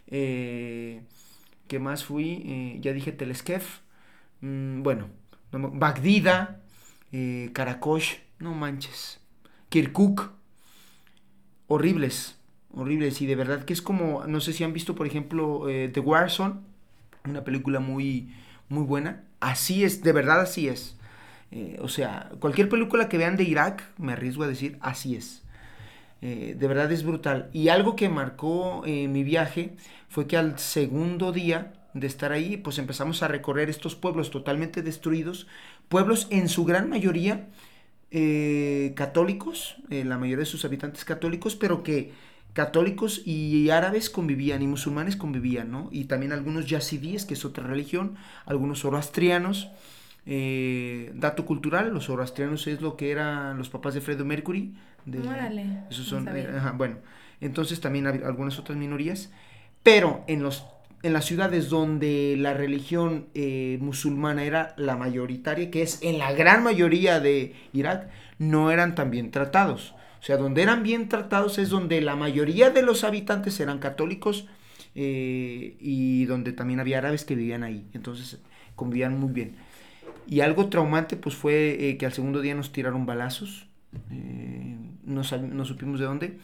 [0.06, 1.02] Eh,
[1.68, 2.42] ¿Qué más fui?
[2.46, 3.80] Eh, ya dije Telesquef.
[4.40, 5.08] Mm, bueno,
[5.52, 6.60] Bagdida,
[7.12, 9.20] eh, Karakosh, no manches.
[9.68, 10.32] Kirkuk.
[11.66, 12.38] Horribles,
[12.72, 13.20] horribles.
[13.20, 16.54] Y de verdad que es como, no sé si han visto, por ejemplo, The Warzone,
[17.24, 18.32] una película muy,
[18.68, 19.24] muy buena.
[19.40, 20.96] Así es, de verdad así es.
[21.50, 25.42] Eh, o sea, cualquier película que vean de Irak, me arriesgo a decir, así es.
[26.22, 27.50] Eh, de verdad es brutal.
[27.52, 29.76] Y algo que marcó eh, mi viaje
[30.08, 34.82] fue que al segundo día de estar ahí, pues empezamos a recorrer estos pueblos totalmente
[34.82, 35.46] destruidos,
[35.88, 37.48] pueblos en su gran mayoría
[38.94, 42.12] católicos, la mayoría de sus habitantes católicos, pero que
[42.58, 45.88] católicos y árabes convivían y musulmanes convivían, ¿no?
[45.92, 48.16] Y también algunos yazidíes, que es otra religión,
[48.46, 49.70] algunos zoroastrianos,
[50.26, 54.74] eh, dato cultural, los zoroastrianos es lo que eran los papás de Freddie Mercury.
[55.06, 55.20] De,
[55.88, 56.96] esos son, eh, bueno,
[57.40, 59.30] entonces también algunas otras minorías,
[59.88, 60.66] pero en los
[61.02, 66.32] en las ciudades donde la religión eh, musulmana era la mayoritaria, que es en la
[66.32, 69.94] gran mayoría de Irak, no eran tan bien tratados.
[70.20, 74.46] O sea, donde eran bien tratados es donde la mayoría de los habitantes eran católicos
[74.94, 77.88] y donde también había árabes que vivían ahí.
[77.94, 78.42] Entonces
[78.74, 79.56] convivían muy bien.
[80.26, 83.68] Y algo traumante pues fue eh, que al segundo día nos tiraron balazos,
[84.10, 85.24] eh, no,
[85.64, 86.38] supimos de dónde.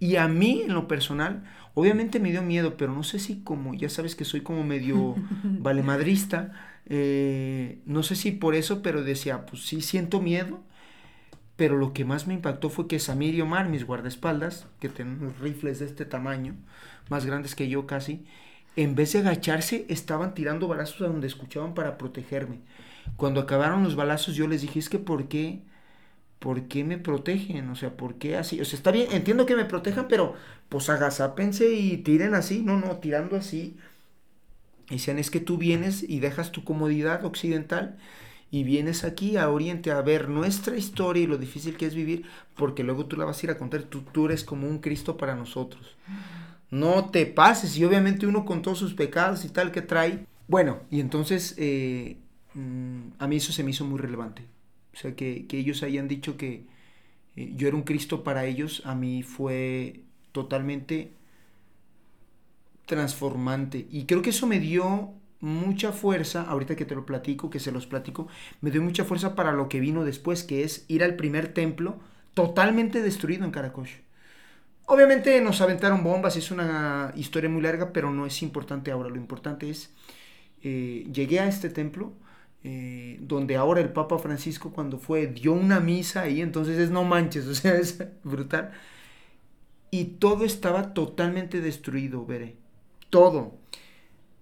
[0.00, 3.74] Y a mí en lo personal, obviamente me dio miedo, pero no sé si como,
[3.74, 6.52] ya sabes que soy como medio valemadrista,
[6.86, 10.62] eh, no sé si por eso, pero decía, pues sí siento miedo,
[11.56, 15.20] pero lo que más me impactó fue que Samir y Omar, mis guardaespaldas, que tienen
[15.20, 16.56] unos rifles de este tamaño,
[17.10, 18.24] más grandes que yo casi,
[18.76, 22.60] en vez de agacharse, estaban tirando balazos a donde escuchaban para protegerme.
[23.16, 25.62] Cuando acabaron los balazos yo les dije, es que ¿por qué?
[26.40, 27.68] ¿Por qué me protegen?
[27.70, 28.60] O sea, ¿por qué así?
[28.60, 30.34] O sea, está bien, entiendo que me protejan, pero
[30.68, 32.62] pues agazápense y tiren así.
[32.62, 33.76] No, no, tirando así.
[34.88, 37.98] Y decían, es que tú vienes y dejas tu comodidad occidental
[38.50, 42.24] y vienes aquí a Oriente a ver nuestra historia y lo difícil que es vivir,
[42.56, 45.16] porque luego tú la vas a ir a contar, tú, tú eres como un Cristo
[45.16, 45.96] para nosotros.
[46.70, 50.26] No te pases, y obviamente uno con todos sus pecados y tal que trae.
[50.48, 52.16] Bueno, y entonces eh,
[52.54, 54.44] Mm, a mí eso se me hizo muy relevante.
[54.94, 56.66] O sea, que, ellos hayan dicho que
[57.36, 61.12] eh, yo era un Cristo para ellos, a mí fue totalmente
[62.86, 63.86] transformante.
[63.90, 67.72] Y creo que eso me dio mucha fuerza, ahorita que te lo platico, que se
[67.72, 68.28] los platico,
[68.60, 71.98] me dio mucha fuerza para lo que vino después, que es ir al primer templo
[72.34, 73.96] totalmente destruido en Karakosh.
[74.86, 79.08] Obviamente nos aventaron bombas, es una historia muy larga, pero no es importante ahora.
[79.08, 79.90] Lo importante es,
[80.62, 82.12] eh, llegué a este templo,
[82.62, 87.04] eh, donde ahora el Papa Francisco cuando fue dio una misa ahí, entonces es no
[87.04, 88.72] manches, o sea, es brutal.
[89.90, 92.56] Y todo estaba totalmente destruido, veré.
[93.10, 93.58] Todo.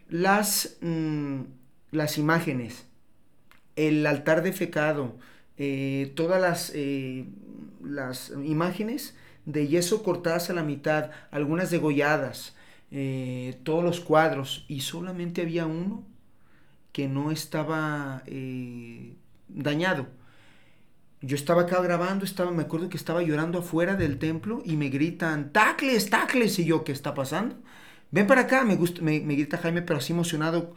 [0.09, 1.43] Las, mm,
[1.93, 2.87] las imágenes,
[3.77, 5.17] el altar de fecado,
[5.57, 7.27] eh, todas las, eh,
[7.83, 12.55] las imágenes de yeso cortadas a la mitad, algunas degolladas,
[13.65, 16.05] todos los cuadros, y solamente había uno
[16.99, 19.15] que no estaba eh,
[19.47, 20.09] dañado.
[21.21, 24.89] Yo estaba acá grabando, estaba, me acuerdo que estaba llorando afuera del templo y me
[24.89, 27.55] gritan, tacles, tacles, y yo, ¿qué está pasando?
[28.11, 30.75] Ven para acá, me, gusta, me, grita Jaime, pero así emocionado,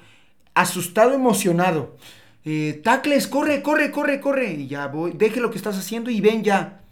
[0.54, 1.98] asustado, emocionado.
[2.46, 4.54] Eh, tacles, corre, corre, corre, corre.
[4.54, 6.84] Y ya voy, deje lo que estás haciendo y ven ya.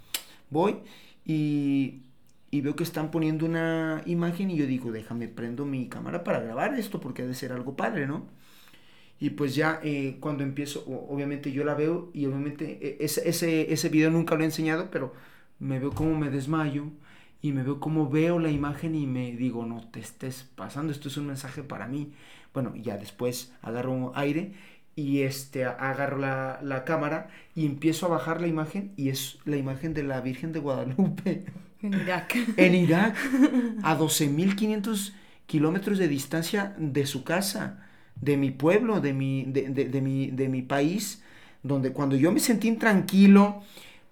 [0.50, 0.78] Voy
[1.24, 2.02] y,
[2.50, 6.40] y veo que están poniendo una imagen y yo digo, déjame, prendo mi cámara para
[6.40, 8.39] grabar esto porque ha de ser algo padre, ¿no?
[9.20, 13.74] Y pues ya eh, cuando empiezo, obviamente yo la veo y obviamente e, ese, ese,
[13.74, 15.14] ese video nunca lo he enseñado, pero
[15.60, 16.86] me veo como me desmayo
[17.42, 21.10] y me veo como veo la imagen y me digo, no te estés pasando, esto
[21.10, 22.14] es un mensaje para mí.
[22.54, 24.54] Bueno, ya después agarro aire
[24.96, 29.58] y este, agarro la, la cámara y empiezo a bajar la imagen y es la
[29.58, 31.46] imagen de la Virgen de Guadalupe.
[31.82, 32.36] En Irak.
[32.58, 33.16] en Irak,
[33.84, 35.14] a 12.500
[35.46, 37.89] kilómetros de distancia de su casa
[38.22, 41.24] de mi pueblo, de mi, de, mi, de mi país,
[41.64, 43.62] donde cuando yo me sentí intranquilo,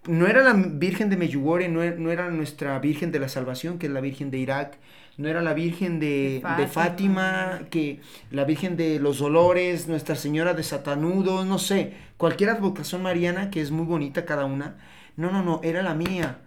[0.06, 3.88] no era la Virgen de Meyugore, no, no, era nuestra Virgen de la Salvación, que
[3.88, 4.78] es la Virgen de Irak,
[5.18, 7.62] no era la Virgen de, de, Fátima.
[7.70, 8.00] que
[8.32, 13.62] la Virgen de los Dolores, Nuestra Señora de Satanudo, no sé, cualquier advocación mariana, que
[13.62, 14.78] es muy bonita cada una.
[15.16, 16.40] No, no, no, era la mía.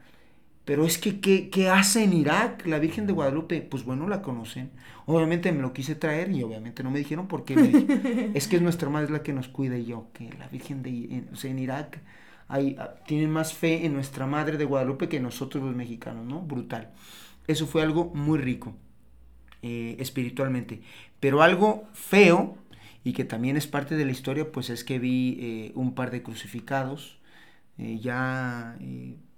[0.71, 3.61] Pero es que, ¿qué, ¿qué, hace en Irak la Virgen de Guadalupe?
[3.61, 4.71] Pues bueno, la conocen.
[5.05, 7.55] Obviamente me lo quise traer y obviamente no me dijeron porque
[8.35, 11.25] es que es nuestra madre la que nos cuida y yo, que la Virgen de
[11.33, 11.99] o sea, en Irak
[12.47, 16.41] hay, ah, tienen más fe en nuestra madre de Guadalupe que nosotros los mexicanos, ¿no?
[16.41, 16.93] Brutal.
[17.49, 18.73] Eso fue algo muy rico
[19.63, 20.83] eh, espiritualmente.
[21.19, 22.57] Pero algo feo
[23.03, 26.13] y que también es parte de la historia, pues es que vi eh, un par
[26.13, 27.19] de crucificados
[27.77, 28.77] eh, ya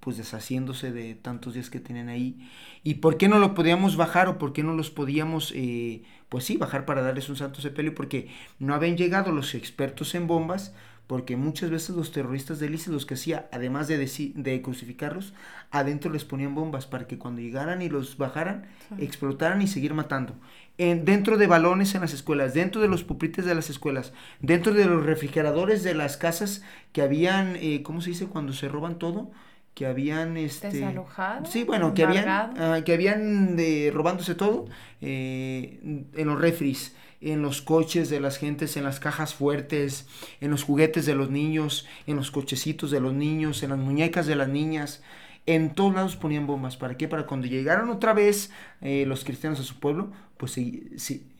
[0.02, 2.50] pues deshaciéndose de tantos días que tienen ahí.
[2.82, 6.44] ¿Y por qué no lo podíamos bajar o por qué no los podíamos, eh, pues
[6.44, 7.94] sí, bajar para darles un santo sepelio?
[7.94, 10.74] Porque no habían llegado los expertos en bombas,
[11.06, 15.34] porque muchas veces los terroristas de ISIS los que hacía, además de, de crucificarlos,
[15.70, 18.66] adentro les ponían bombas para que cuando llegaran y los bajaran,
[18.98, 20.34] explotaran y seguir matando.
[20.78, 24.74] En, dentro de balones en las escuelas, dentro de los pupitres de las escuelas, dentro
[24.74, 28.26] de los refrigeradores de las casas que habían, eh, ¿cómo se dice?
[28.26, 29.30] Cuando se roban todo
[29.74, 34.66] que habían este desalojado sí bueno que habían ah, que habían de, robándose todo
[35.00, 40.06] eh, en los refris en los coches de las gentes en las cajas fuertes
[40.40, 44.26] en los juguetes de los niños en los cochecitos de los niños en las muñecas
[44.26, 45.02] de las niñas
[45.46, 46.76] en todos lados ponían bombas.
[46.76, 47.08] ¿Para qué?
[47.08, 50.56] Para cuando llegaron otra vez eh, los cristianos a su pueblo, pues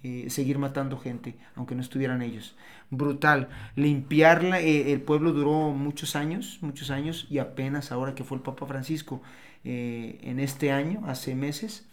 [0.02, 2.56] eh, seguir matando gente, aunque no estuvieran ellos.
[2.90, 3.48] Brutal.
[3.76, 8.42] Limpiarla, eh, el pueblo duró muchos años, muchos años, y apenas ahora que fue el
[8.42, 9.22] Papa Francisco,
[9.64, 11.86] en este año, hace meses,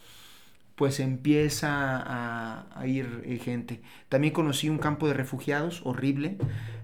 [0.80, 1.68] pues empieza
[2.08, 3.82] a, ir eh, gente.
[4.08, 6.38] También conocí un campo de refugiados horrible,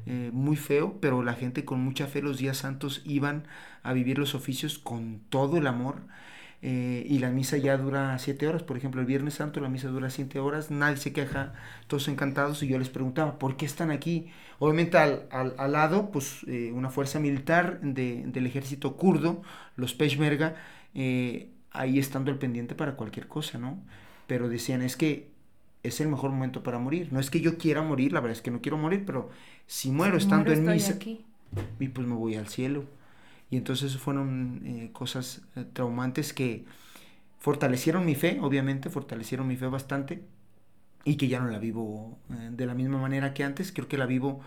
[0.05, 3.45] eh, muy feo, pero la gente con mucha fe los días santos iban
[3.83, 6.01] a vivir los oficios con todo el amor.
[6.61, 9.87] Eh, y la misa ya dura siete horas, por ejemplo, el Viernes Santo la misa
[9.89, 11.53] dura siete horas, nadie se queja,
[11.87, 14.27] todos encantados, y yo les preguntaba, ¿por qué están aquí?
[14.57, 19.43] Obviamente al, al, lado, pues una fuerza militar de, del ejército kurdo,
[19.75, 20.55] los Peshmerga,
[21.71, 23.77] ahí estando al pendiente para cualquier cosa, ¿no?
[24.27, 25.27] Pero decían, es que
[25.83, 27.09] es el mejor momento para morir.
[27.11, 29.29] No es que yo quiera morir, la verdad es que no quiero morir, pero
[29.67, 30.97] si muero estando en misa,
[31.79, 32.85] y pues me voy al cielo.
[33.55, 36.65] Y entonces fueron eh, cosas eh, traumantes que
[37.37, 40.25] fortalecieron mi fe, obviamente, fortalecieron mi fe bastante
[41.05, 43.97] y que ya no la vivo eh, de la misma manera que antes, creo que
[43.97, 44.41] la vivo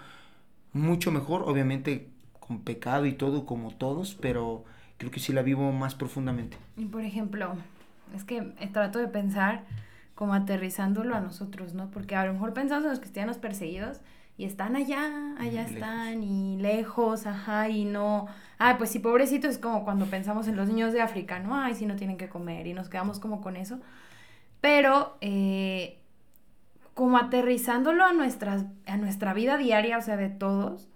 [0.75, 4.66] mucho mejor, obviamente con pecado y todo como todos, pero
[4.99, 6.59] creo que sí la vivo más profundamente.
[6.77, 7.55] Y por ejemplo,
[8.14, 8.42] es que
[8.75, 9.64] trato de pensar
[10.16, 11.90] como aterrizándolo a nosotros, ¿no?
[11.90, 14.03] Porque a lo mejor pensamos en los cristianos perseguidos
[14.38, 19.59] y están allá, allá están y lejos, ajá, y no, ah, pues sí, pobrecitos, es
[19.59, 21.57] como cuando pensamos en los niños de África, ¿no?
[21.57, 23.81] Ay, si no tienen que comer y nos quedamos como con eso.
[24.61, 25.98] Pero, eh,
[26.94, 30.88] como aterrizándolo a, nuestras, a nuestra vida diaria, o sea, de todos,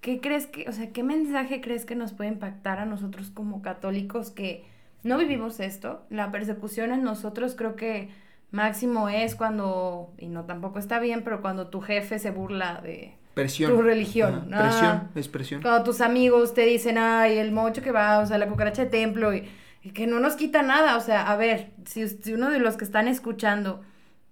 [0.00, 3.62] ¿qué crees que, o sea, qué mensaje crees que nos puede impactar a nosotros como
[3.62, 4.64] católicos que
[5.04, 6.04] no vivimos esto?
[6.10, 8.10] La persecución en nosotros creo que
[8.54, 13.16] máximo es cuando, y no tampoco está bien, pero cuando tu jefe se burla de
[13.34, 14.48] tu religión.
[14.48, 15.62] presión, es presión.
[15.62, 18.90] Cuando tus amigos te dicen, ay, el mocho que va, o sea, la cucaracha de
[18.90, 19.48] templo, y,
[19.92, 20.96] que no nos quita nada.
[20.96, 23.82] O sea, a ver, si, si uno de los que están escuchando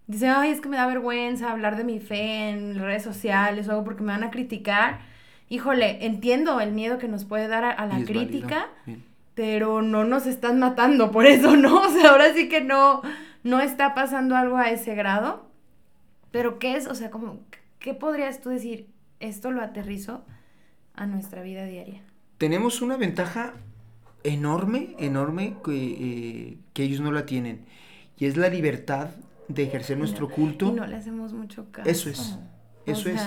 [0.07, 3.73] dice, ay, es que me da vergüenza hablar de mi fe en redes sociales o
[3.73, 5.01] algo porque me van a criticar
[5.53, 8.71] híjole, entiendo el miedo que nos puede dar a, la crítica,
[9.35, 11.83] pero no nos están matando por eso, ¿no?
[11.83, 13.03] O sea, ahora sí que no,
[13.43, 15.51] no está pasando algo a ese grado.
[16.31, 16.87] Pero ¿qué es?
[16.87, 17.41] O sea, como,
[17.79, 18.89] ¿qué podrías tú decir?
[19.21, 20.25] Esto lo aterrizo
[20.95, 22.03] a nuestra vida diaria.
[22.39, 23.53] Tenemos una ventaja
[24.25, 27.65] enorme, enorme, que, eh, que ellos no la tienen.
[28.19, 29.11] Y es la libertad
[29.49, 30.69] de ejercer nuestro culto.
[30.69, 31.89] Y no le hacemos mucho caso.
[31.89, 32.39] Eso es.
[32.87, 33.23] Eso es.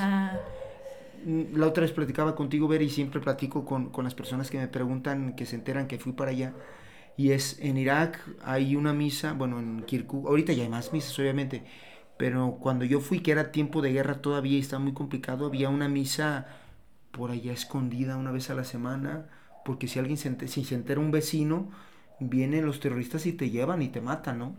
[1.25, 4.67] Mm, la otra vez platicaba contigo, Ver, y siempre platico con, las personas que me
[4.67, 6.54] preguntan, que se enteran que fui para allá.
[7.17, 11.17] Y es, en Irak hay una misa, bueno, en Kirkuk, ahorita ya hay más misas,
[11.19, 11.63] obviamente,
[12.17, 15.69] pero cuando yo fui, que era tiempo de guerra todavía y estaba muy complicado, había
[15.69, 16.47] una misa
[17.11, 19.27] por allá escondida una vez a la semana,
[19.63, 21.71] porque si alguien se, si se entera un vecino,
[22.19, 24.55] vienen los terroristas y te llevan y te matan, ¿no?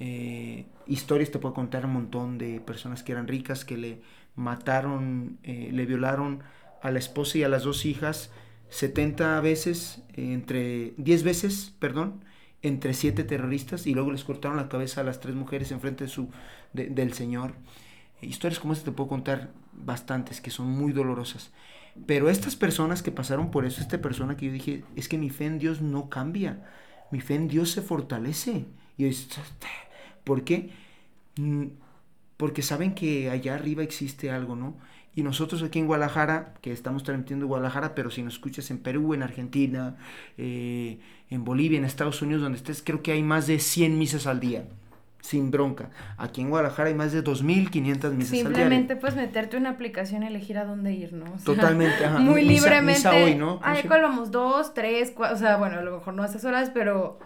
[0.00, 4.02] Eh, historias te puedo contar un montón de personas que eran ricas, que le
[4.34, 6.42] mataron, eh, le violaron
[6.82, 8.30] a la esposa y a las dos hijas
[8.72, 12.24] 70 veces, entre 10 veces, perdón,
[12.62, 16.10] entre siete terroristas y luego les cortaron la cabeza a las tres mujeres enfrente de
[16.10, 16.28] su,
[16.72, 17.54] del Señor.
[18.22, 21.52] historias como esta te puedo contar bastantes que son muy dolorosas.
[22.06, 25.28] Pero estas personas que pasaron por eso, esta persona que yo dije, es que mi
[25.28, 26.64] fe en Dios no cambia,
[27.10, 28.64] mi fe en Dios se fortalece.
[28.96, 29.18] Y yo,
[30.24, 30.70] ¿por qué?
[31.36, 31.66] Mm,
[32.38, 34.76] porque saben que allá arriba existe algo, ¿no?
[35.14, 38.78] Y nosotros aquí en Guadalajara, que estamos transmitiendo en Guadalajara, pero si nos escuchas en
[38.78, 39.96] Perú, en Argentina,
[40.38, 40.98] eh,
[41.28, 44.40] en Bolivia, en Estados Unidos, donde estés, creo que hay más de 100 misas al
[44.40, 44.64] día
[45.22, 45.90] sin bronca.
[46.18, 50.58] Aquí en Guadalajara hay más de 2.500 misas Simplemente pues meterte una aplicación y elegir
[50.58, 51.26] a dónde ir, ¿no?
[51.44, 52.18] Totalmente, ajá.
[52.18, 53.08] Muy libremente.
[53.08, 53.60] hoy, ¿no?
[53.62, 56.70] Ahí colamos dos, tres, cuatro, o sea, bueno, a lo mejor no a esas horas,
[56.74, 57.18] pero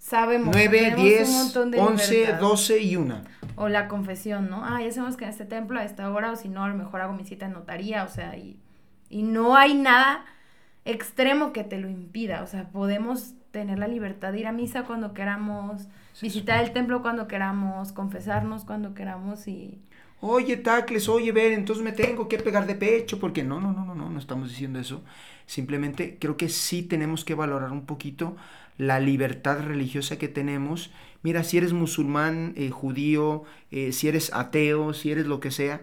[0.00, 0.52] sabemos.
[0.52, 3.22] 9, 10, 11, 12 y una.
[3.54, 4.64] O la confesión, ¿no?
[4.64, 6.74] Ah, ya sabemos que en este templo a esta hora, o si no, a lo
[6.74, 8.58] mejor hago mi cita en notaría, o sea, y,
[9.08, 10.24] y no hay nada
[10.84, 14.84] extremo que te lo impida, o sea, podemos tener la libertad de ir a misa
[14.84, 15.88] cuando queramos,
[16.22, 19.78] visitar el templo cuando queramos, confesarnos cuando queramos y...
[20.22, 23.86] Oye, Tacles, oye, ver, entonces me tengo que pegar de pecho, porque no, no, no,
[23.86, 25.02] no, no, no estamos diciendo eso.
[25.46, 28.36] Simplemente creo que sí tenemos que valorar un poquito
[28.80, 30.90] la libertad religiosa que tenemos.
[31.22, 35.82] Mira, si eres musulmán, eh, judío, eh, si eres ateo, si eres lo que sea,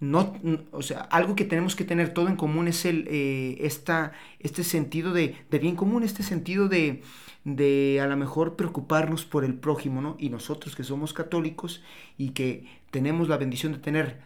[0.00, 0.34] no,
[0.72, 4.64] o sea, algo que tenemos que tener todo en común es el, eh, esta, este
[4.64, 7.02] sentido de, de, bien común, este sentido de,
[7.44, 10.16] de a lo mejor preocuparnos por el prójimo, ¿no?
[10.18, 11.84] Y nosotros que somos católicos
[12.18, 14.18] y que tenemos la bendición de tener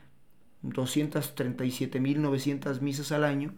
[0.64, 3.52] 237.900 misas al año,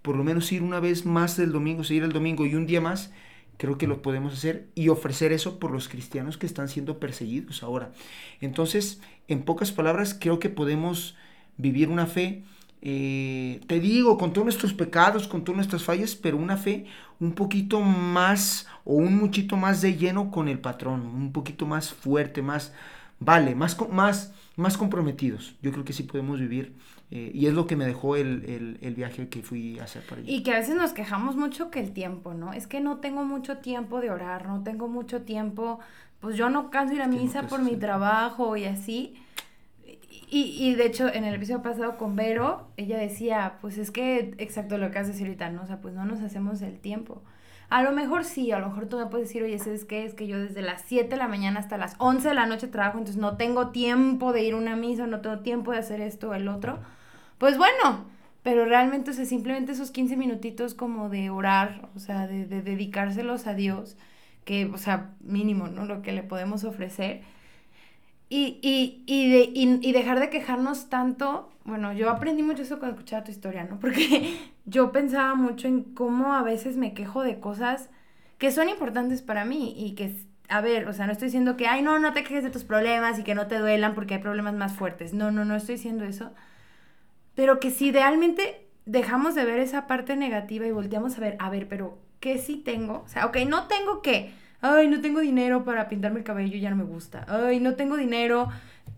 [0.00, 2.80] por lo menos ir una vez más del domingo, seguir el domingo y un día
[2.80, 3.12] más,
[3.60, 7.62] creo que lo podemos hacer y ofrecer eso por los cristianos que están siendo perseguidos
[7.62, 7.92] ahora.
[8.40, 11.14] Entonces, en pocas palabras, creo que podemos
[11.58, 12.42] vivir una fe,
[12.80, 16.86] eh, te digo, con todos nuestros pecados, con todas nuestras fallas, pero una fe
[17.20, 21.92] un poquito más o un muchito más de lleno con el patrón, un poquito más
[21.92, 22.72] fuerte, más,
[23.18, 25.54] vale, más, más, más comprometidos.
[25.60, 26.72] Yo creo que sí podemos vivir
[27.10, 30.20] eh, y es lo que me dejó el, el, viaje que fui a hacer para
[30.20, 30.30] allá.
[30.30, 32.52] Y que a veces nos quejamos mucho que el tiempo, ¿no?
[32.52, 35.80] Es que no tengo mucho tiempo de orar, no tengo mucho tiempo,
[36.20, 39.16] pues yo no canso ir a misa por mi trabajo y así.
[40.32, 44.36] Y, y, de hecho, en el episodio pasado con Vero, ella decía, pues es que,
[44.38, 45.62] exacto lo que hace ahorita, ¿no?
[45.62, 47.22] O sea, pues no nos hacemos el tiempo.
[47.70, 50.04] A lo mejor sí, a lo mejor tú me puedes decir, oye, ¿sabes qué?
[50.04, 52.68] Es que yo desde las 7 de la mañana hasta las 11 de la noche
[52.68, 56.00] trabajo, entonces no tengo tiempo de ir a una misa, no tengo tiempo de hacer
[56.00, 56.78] esto o el otro.
[57.40, 58.06] Pues bueno,
[58.44, 62.62] pero realmente, o sea, simplemente esos 15 minutitos como de orar, o sea, de, de
[62.62, 63.96] dedicárselos a Dios,
[64.44, 65.86] que, o sea, mínimo, ¿no?
[65.86, 67.22] Lo que le podemos ofrecer
[68.28, 69.50] y, y, y, de,
[69.82, 73.78] y, dejar de quejarnos tanto, bueno, yo aprendí mucho eso cuando escuchaba tu historia, ¿no?
[73.80, 77.90] Porque yo pensaba mucho en cómo a veces me quejo de cosas
[78.38, 80.14] que son importantes para mí y que,
[80.48, 82.64] a ver, o sea, no estoy diciendo que, ay, no, no te quejes de tus
[82.64, 85.12] problemas y que no te duelan porque hay problemas más fuertes.
[85.14, 86.32] No, no, no estoy diciendo eso.
[87.40, 91.48] Pero que si realmente dejamos de ver esa parte negativa y volteamos a ver, a
[91.48, 93.02] ver, pero ¿qué sí tengo?
[93.06, 96.68] O sea, ok, no tengo que ay, no tengo dinero para pintarme el cabello, ya
[96.68, 98.48] no me gusta, ay, no tengo dinero.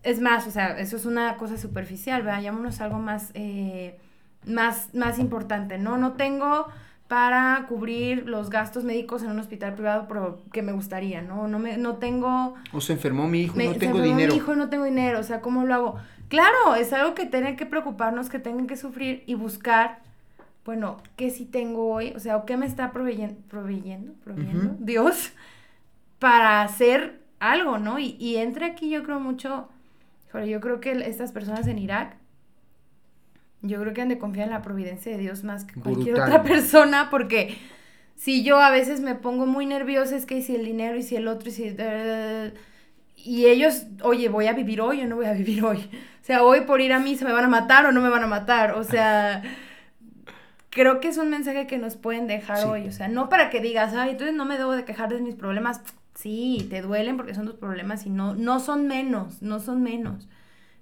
[0.03, 3.97] Es más, o sea, eso es una cosa superficial, vayámonos a algo más, eh,
[4.45, 5.97] más, más importante, ¿no?
[5.97, 6.67] No tengo
[7.13, 11.47] para cubrir los gastos médicos en un hospital privado pero que me gustaría, ¿no?
[11.47, 12.55] No, me, no tengo...
[12.71, 14.31] O se enfermó mi hijo, no tengo dinero.
[14.31, 15.95] mi hijo, no tengo dinero, o sea, ¿cómo lo hago?
[16.27, 19.99] Claro, es algo que tienen que preocuparnos, que tengan que sufrir y buscar,
[20.65, 22.13] bueno, ¿qué sí tengo hoy?
[22.15, 25.33] O sea, ¿o qué me está proveyendo, proveyendo, proveyendo Dios
[26.17, 27.99] para hacer algo, ¿no?
[27.99, 29.69] Y, y entra aquí yo creo mucho,
[30.47, 32.15] yo creo que estas personas en Irak,
[33.63, 36.43] yo creo que han de confiar en la providencia de Dios más que cualquier otra
[36.43, 37.57] persona, porque
[38.15, 41.15] si yo a veces me pongo muy nerviosa, es que si el dinero y si
[41.15, 41.75] el otro y si...
[43.15, 45.77] y ellos, oye, voy a vivir hoy o no voy a vivir hoy.
[46.21, 48.09] O sea, hoy por ir a mí se me van a matar o no me
[48.09, 48.73] van a matar.
[48.73, 49.41] O sea,
[50.69, 52.87] creo que es un mensaje que nos pueden dejar hoy.
[52.87, 55.35] O sea, no para que digas, ay, entonces no me debo de quejar de mis
[55.35, 55.81] problemas.
[56.15, 60.27] Sí, te duelen porque son tus problemas y no, no son menos, no son menos.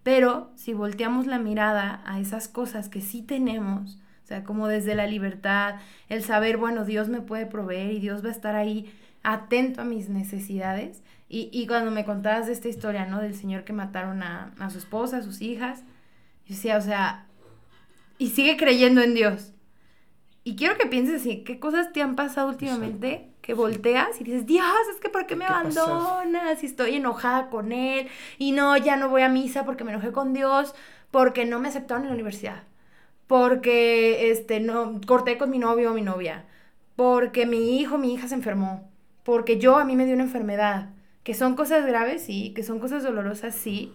[0.03, 4.95] Pero si volteamos la mirada a esas cosas que sí tenemos, o sea, como desde
[4.95, 5.75] la libertad,
[6.09, 8.91] el saber, bueno, Dios me puede proveer y Dios va a estar ahí
[9.23, 11.03] atento a mis necesidades.
[11.29, 13.21] Y, y cuando me contabas de esta historia, ¿no?
[13.21, 15.81] Del señor que mataron a, a su esposa, a sus hijas,
[16.45, 17.25] yo decía, o sea,
[18.17, 19.53] y sigue creyendo en Dios.
[20.43, 24.45] Y quiero que pienses así, ¿qué cosas te han pasado últimamente que volteas y dices,
[24.45, 26.63] Dios, es que ¿por qué me abandonas?
[26.63, 28.07] Y estoy enojada con él.
[28.39, 30.73] Y no, ya no voy a misa porque me enojé con Dios,
[31.11, 32.63] porque no me aceptaron en la universidad.
[33.27, 36.45] Porque este, no, corté con mi novio o mi novia.
[36.95, 38.91] Porque mi hijo, mi hija se enfermó.
[39.23, 40.89] Porque yo a mí me dio una enfermedad.
[41.23, 42.51] Que son cosas graves, sí.
[42.55, 43.93] Que son cosas dolorosas, sí.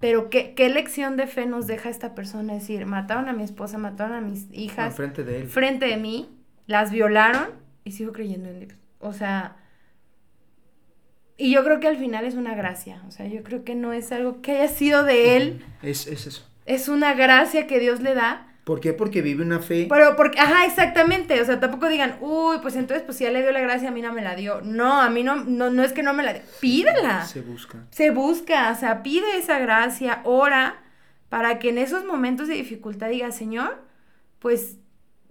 [0.00, 3.78] Pero ¿qué, qué lección de fe nos deja esta persona decir, mataron a mi esposa,
[3.78, 4.96] mataron a mis hijas.
[4.96, 5.46] frente de él.
[5.46, 6.28] Frente de mí,
[6.66, 7.50] las violaron
[7.84, 8.74] y sigo creyendo en Dios.
[8.98, 9.56] O sea,
[11.36, 13.02] y yo creo que al final es una gracia.
[13.08, 15.64] O sea, yo creo que no es algo que haya sido de él.
[15.82, 16.46] Es, es eso.
[16.66, 18.49] Es una gracia que Dios le da.
[18.70, 18.92] ¿Por qué?
[18.92, 19.88] Porque vive una fe.
[19.90, 21.40] Pero porque, ajá, exactamente.
[21.40, 23.90] O sea, tampoco digan, uy, pues entonces, pues si ya le dio la gracia, a
[23.90, 24.60] mí no me la dio.
[24.60, 26.42] No, a mí no, no, no es que no me la dio.
[26.60, 27.24] Pídela.
[27.24, 27.78] Se busca.
[27.90, 30.76] Se busca, o sea, pide esa gracia, ora,
[31.30, 33.82] para que en esos momentos de dificultad diga, Señor,
[34.38, 34.76] pues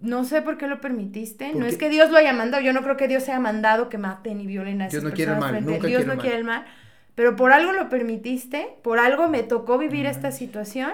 [0.00, 1.54] no sé por qué lo permitiste.
[1.54, 2.62] No es que Dios lo haya mandado.
[2.62, 5.16] Yo no creo que Dios haya mandado que maten y violen a esas Dios no
[5.16, 5.64] quiere el mal.
[5.80, 6.66] Dios no quiere el mal.
[7.14, 10.92] Pero por algo lo permitiste, por algo me tocó vivir esta situación.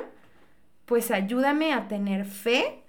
[0.86, 2.82] Pues ayúdame a tener fe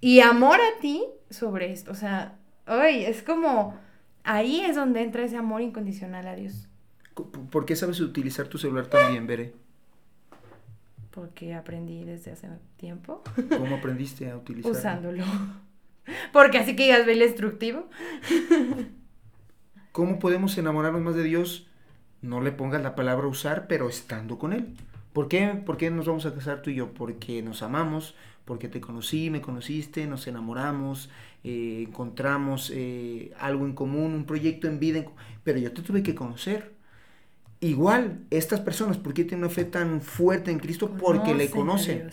[0.00, 1.90] y amor a ti sobre esto.
[1.90, 3.78] O sea, hoy es como
[4.24, 6.68] ahí es donde entra ese amor incondicional a Dios.
[7.50, 9.54] ¿Por qué sabes utilizar tu celular tan bien, Bere?
[11.12, 13.22] Porque aprendí desde hace tiempo.
[13.48, 14.76] ¿Cómo aprendiste a utilizarlo?
[14.76, 15.24] Usándolo.
[16.32, 17.88] Porque así que digas, ve el instructivo.
[19.92, 21.68] ¿Cómo podemos enamorarnos más de Dios?
[22.20, 24.74] No le pongas la palabra usar, pero estando con Él.
[25.14, 25.46] ¿Por qué?
[25.64, 26.92] ¿Por qué nos vamos a casar tú y yo?
[26.92, 31.08] Porque nos amamos, porque te conocí, me conociste, nos enamoramos,
[31.44, 35.04] eh, encontramos eh, algo en común, un proyecto en vida,
[35.44, 36.74] pero yo te tuve que conocer.
[37.60, 40.90] Igual, estas personas, ¿por qué tienen una fe tan fuerte en Cristo?
[40.90, 42.10] Porque le conocen.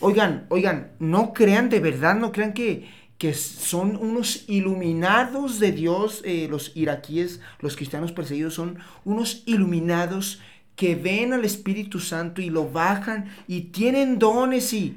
[0.00, 6.20] Oigan, oigan, no crean de verdad, no crean que, que son unos iluminados de Dios,
[6.24, 10.40] eh, los iraquíes, los cristianos perseguidos, son unos iluminados
[10.80, 14.96] que ven al Espíritu Santo y lo bajan y tienen dones y...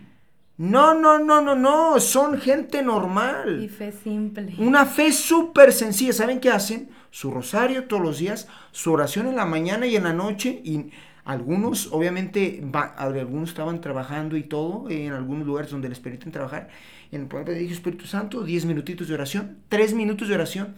[0.55, 3.61] No, no, no, no, no, son gente normal.
[3.61, 4.53] Y fe simple.
[4.59, 6.13] Una fe súper sencilla.
[6.13, 6.89] ¿Saben qué hacen?
[7.13, 10.89] su rosario todos los días, su oración en la mañana y en la noche y
[11.25, 12.63] algunos, obviamente,
[12.97, 16.69] algunos estaban trabajando y todo, en algunos lugares donde les permiten trabajar.
[17.11, 20.73] En el de Espíritu Santo, 10 minutitos de oración, 3 minutos de oración.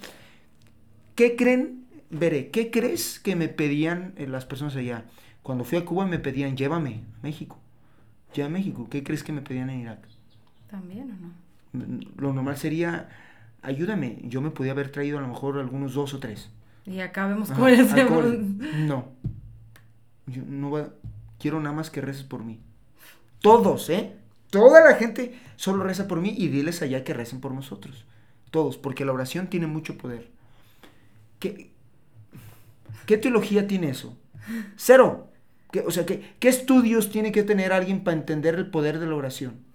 [1.15, 1.84] ¿Qué creen?
[2.09, 5.05] Veré, ¿qué crees que me pedían eh, las personas allá?
[5.43, 7.59] Cuando fui a Cuba me pedían, llévame a México.
[8.33, 8.87] Ya a México.
[8.89, 9.99] ¿Qué crees que me pedían en Irak?
[10.69, 12.05] ¿También o no?
[12.17, 13.09] Lo normal sería
[13.65, 16.49] ayúdame, yo me podía haber traído a lo mejor algunos dos o tres.
[16.85, 18.25] Y acá vemos cómo hacemos.
[18.75, 19.09] No,
[20.27, 20.89] yo no
[21.39, 22.59] quiero nada más que reces por mí.
[23.39, 24.15] Todos, ¿eh?
[24.51, 28.05] Toda la gente solo reza por mí y diles allá que recen por nosotros.
[28.51, 30.29] Todos, porque la oración tiene mucho poder.
[31.39, 31.71] ¿Qué,
[33.05, 34.17] qué teología tiene eso?
[34.75, 35.31] Cero.
[35.71, 39.07] ¿Qué, o sea, ¿qué, ¿qué estudios tiene que tener alguien para entender el poder de
[39.07, 39.65] la oración?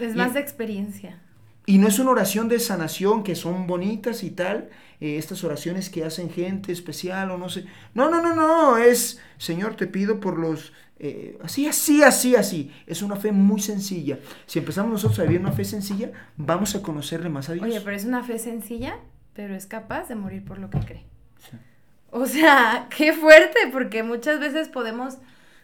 [0.00, 1.20] es más de experiencia.
[1.66, 4.70] Y no es una oración de sanación que son bonitas y tal,
[5.00, 7.66] eh, estas oraciones que hacen gente especial o no sé.
[7.92, 10.72] No, no, no, no, es, Señor, te pido por los...
[10.98, 12.72] Eh, así, así, así, así.
[12.86, 14.18] Es una fe muy sencilla.
[14.46, 17.66] Si empezamos nosotros a vivir una fe sencilla, vamos a conocerle más a Dios.
[17.66, 18.96] Oye, pero es una fe sencilla,
[19.34, 21.04] pero es capaz de morir por lo que cree.
[22.10, 25.18] O sea, qué fuerte, porque muchas veces podemos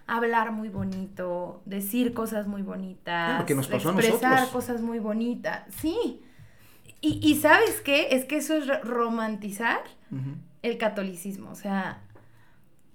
[0.06, 5.62] hablar muy bonito, decir cosas muy bonitas, nos expresar cosas muy bonitas.
[5.80, 6.20] Sí.
[7.06, 8.08] Y, ¿sabes qué?
[8.12, 9.82] Es que eso es romantizar
[10.62, 11.50] el catolicismo.
[11.50, 11.98] O sea,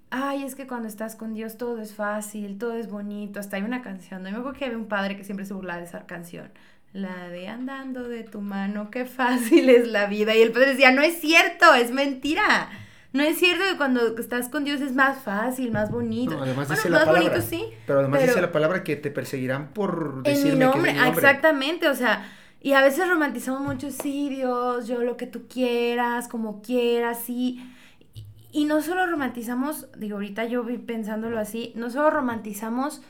[0.10, 3.40] ay, es que cuando estás con Dios todo es fácil, todo es bonito.
[3.40, 4.24] Hasta hay una canción.
[4.24, 6.50] No me acuerdo que había un padre que siempre se burlaba de esa canción.
[6.92, 10.36] La de andando de tu mano, qué fácil es la vida.
[10.36, 12.70] Y el padre decía, no es cierto, es mentira.
[13.12, 16.36] No es cierto que cuando estás con Dios es más fácil, más bonito.
[16.36, 17.66] No, además dice la palabra, sí.
[17.88, 21.96] Pero además dice la palabra que te perseguirán por decirme mi nombre, que Exactamente, o
[21.96, 22.30] sea,
[22.62, 27.66] y a veces romantizamos mucho, sí, Dios, yo lo que tú quieras, como quieras, sí.
[28.14, 33.02] Y, y no solo romantizamos, digo, ahorita yo vi pensándolo así, no solo romantizamos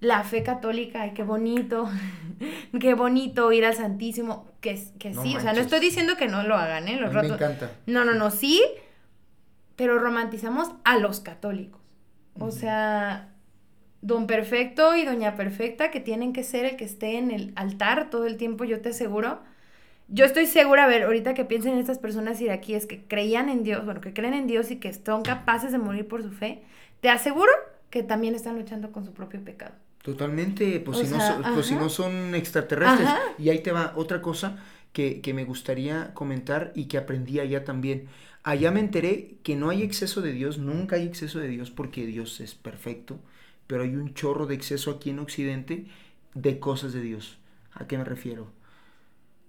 [0.00, 1.88] la fe católica, ay, qué bonito,
[2.80, 6.42] qué bonito ir al Santísimo, que, que sí, o sea, no estoy diciendo que no
[6.42, 6.98] lo hagan, ¿eh?
[7.00, 7.70] Los me encanta.
[7.86, 8.62] No, no, no, sí,
[9.78, 11.80] pero romantizamos a los católicos.
[12.40, 13.28] O sea,
[14.02, 18.10] don perfecto y doña perfecta que tienen que ser el que esté en el altar
[18.10, 19.38] todo el tiempo, yo te aseguro.
[20.08, 23.62] Yo estoy segura, a ver, ahorita que piensen en estas personas iraquíes que creían en
[23.62, 26.60] Dios, bueno, que creen en Dios y que son capaces de morir por su fe,
[27.00, 27.52] te aseguro
[27.88, 29.76] que también están luchando con su propio pecado.
[30.02, 31.18] Totalmente, pues, si, no,
[31.54, 33.08] pues si no son extraterrestres.
[33.38, 34.58] Y ahí te va otra cosa
[34.92, 38.08] que, que me gustaría comentar y que aprendí allá también.
[38.48, 42.06] Allá me enteré que no hay exceso de Dios, nunca hay exceso de Dios porque
[42.06, 43.18] Dios es perfecto,
[43.66, 45.84] pero hay un chorro de exceso aquí en Occidente
[46.32, 47.36] de cosas de Dios.
[47.74, 48.50] ¿A qué me refiero?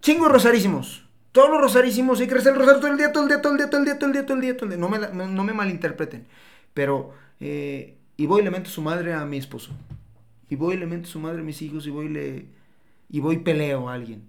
[0.02, 1.06] Chingos rosarísimos.
[1.32, 3.54] Todos los rosarísimos, hay que rezar el rosario todo el día, todo el día, todo
[3.54, 5.54] el día, todo el día, todo el día, todo el día, No me, no, me
[5.54, 6.28] malinterpreten.
[6.74, 9.72] Pero eh, y voy y le mento su madre a mi esposo.
[10.50, 12.46] Y voy y le mento su madre a mis hijos y voy y le...
[13.10, 14.24] Y voy y peleo a alguien.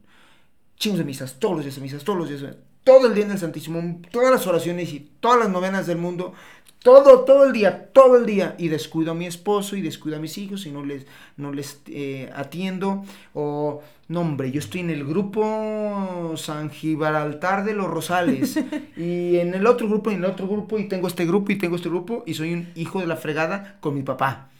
[0.76, 2.54] Chingos de misas, todos los días de misas, todos los días.
[2.90, 6.34] Todo el día en el Santísimo, todas las oraciones y todas las novenas del mundo.
[6.82, 8.56] Todo, todo el día, todo el día.
[8.58, 11.82] Y descuido a mi esposo y descuido a mis hijos y no les, no les
[11.86, 13.04] eh, atiendo.
[13.32, 18.56] O, no hombre, yo estoy en el grupo San Gibraltar de los Rosales.
[18.96, 21.58] y en el otro grupo y en el otro grupo y tengo este grupo y
[21.58, 22.24] tengo este grupo.
[22.26, 24.50] Y soy un hijo de la fregada con mi papá.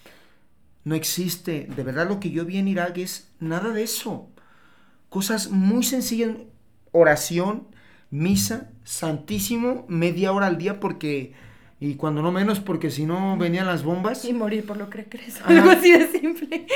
[0.85, 1.67] No existe.
[1.75, 4.29] De verdad lo que yo vi en Irak es nada de eso.
[5.09, 6.37] Cosas muy sencillas.
[6.93, 7.67] Oración,
[8.11, 11.33] misa, santísimo, media hora al día porque...
[11.83, 14.27] Y cuando no menos, porque si no venían las bombas.
[14.27, 15.41] Y morir por lo que crees.
[15.41, 16.67] Algo así de simple.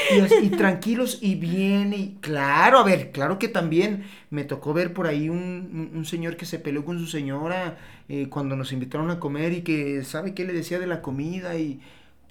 [0.43, 1.93] Y, tranquilos y bien.
[1.93, 6.39] Y claro, a ver, claro que también me tocó ver por ahí un, un señor
[6.39, 7.77] que se peleó con su señora
[8.09, 11.55] eh, cuando nos invitaron a comer y que sabe qué le decía de la comida
[11.59, 11.81] y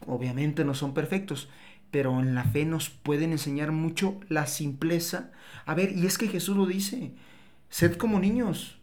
[0.07, 1.49] obviamente no son perfectos
[1.93, 5.29] pero en la fe nos pueden enseñar mucho la simpleza.
[5.67, 7.11] A ver, y es que Jesús lo dice,
[7.69, 8.79] sed como niños.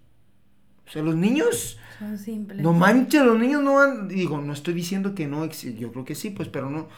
[0.90, 1.78] O sea, los niños...
[2.00, 2.60] Son simples.
[2.60, 4.08] No manches, los niños no van...
[4.08, 6.88] Digo, no estoy diciendo que no, yo creo que sí, pues, pero no...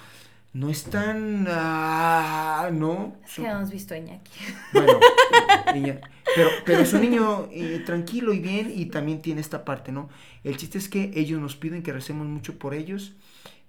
[0.54, 1.46] No están...
[1.46, 3.16] Ah, no.
[3.22, 4.30] Es que hemos visto a Iñaki.
[4.72, 4.92] Bueno,
[6.34, 10.08] pero, pero es un niño eh, tranquilo y bien y también tiene esta parte, ¿no?
[10.42, 13.12] El chiste es que ellos nos piden que recemos mucho por ellos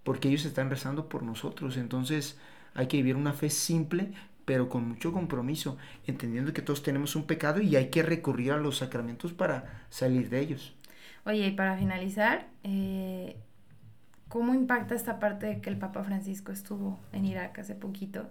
[0.03, 1.75] porque ellos están rezando por nosotros.
[1.75, 2.37] Entonces
[2.73, 4.13] hay que vivir una fe simple,
[4.45, 8.57] pero con mucho compromiso, entendiendo que todos tenemos un pecado y hay que recurrir a
[8.57, 10.75] los sacramentos para salir de ellos.
[11.25, 13.37] Oye, y para finalizar, eh,
[14.27, 18.29] ¿cómo impacta esta parte de que el Papa Francisco estuvo en Irak hace poquito?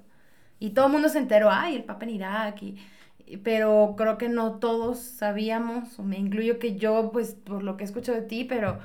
[0.59, 2.79] Y todo el mundo se enteró, ay, el Papa en Irak, y,
[3.43, 7.85] pero creo que no todos sabíamos, o me incluyo que yo, pues por lo que
[7.85, 8.79] escucho de ti, pero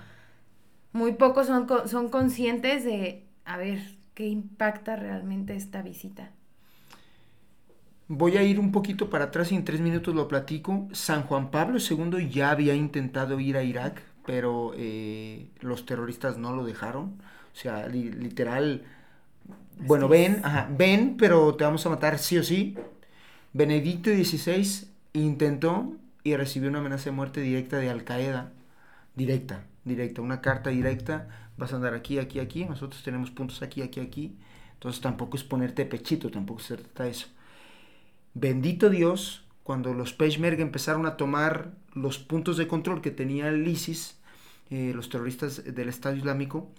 [0.93, 3.79] muy pocos son, son conscientes de, a ver,
[4.13, 6.31] qué impacta realmente esta visita.
[8.09, 10.87] Voy a ir un poquito para atrás y en tres minutos lo platico.
[10.93, 16.55] San Juan Pablo II ya había intentado ir a Irak, pero eh, los terroristas no
[16.55, 17.21] lo dejaron.
[17.53, 18.83] O sea, literal,
[19.79, 22.77] bueno, ven, ajá, ven, pero te vamos a matar sí o sí.
[23.53, 25.93] Benedicto XVI intentó
[26.23, 28.51] y recibió una amenaza de muerte directa de Al Qaeda.
[29.15, 31.27] Directa directa, una carta directa,
[31.57, 34.37] vas a andar aquí, aquí, aquí, nosotros tenemos puntos aquí, aquí, aquí,
[34.73, 37.27] entonces tampoco es ponerte pechito, tampoco se trata de eso.
[38.39, 43.67] Bendito Dios, cuando los Peshmerga empezaron a tomar los puntos de control que tenía el
[43.67, 44.19] ISIS,
[44.69, 46.69] eh, los terroristas del Estado Islámico,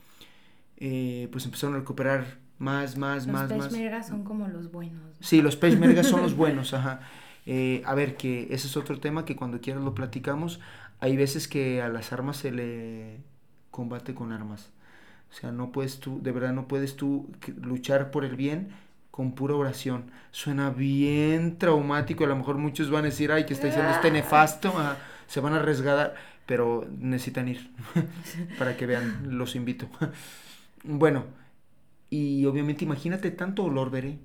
[0.77, 3.51] eh, pues empezaron a recuperar más, más, más, más.
[3.51, 5.03] Los Peshmerga son como los buenos.
[5.19, 7.01] Sí, los Peshmerga son los buenos, ajá.
[7.45, 10.61] Eh, a ver, que ese es otro tema que cuando quieras lo platicamos
[11.01, 13.21] hay veces que a las armas se le
[13.73, 14.71] combate con armas.
[15.31, 17.31] O sea, no puedes tú, de verdad no puedes tú
[17.61, 18.69] luchar por el bien
[19.19, 20.13] con pura oración.
[20.31, 24.13] Suena bien traumático, a lo mejor muchos van a decir, ay, que está diciendo este
[24.13, 24.73] nefasto,
[25.27, 26.15] se van a arriesgar,
[26.47, 27.69] pero necesitan ir
[28.61, 29.89] para que vean, los invito.
[30.85, 31.25] bueno,
[32.11, 34.21] y obviamente imagínate tanto dolor, veré.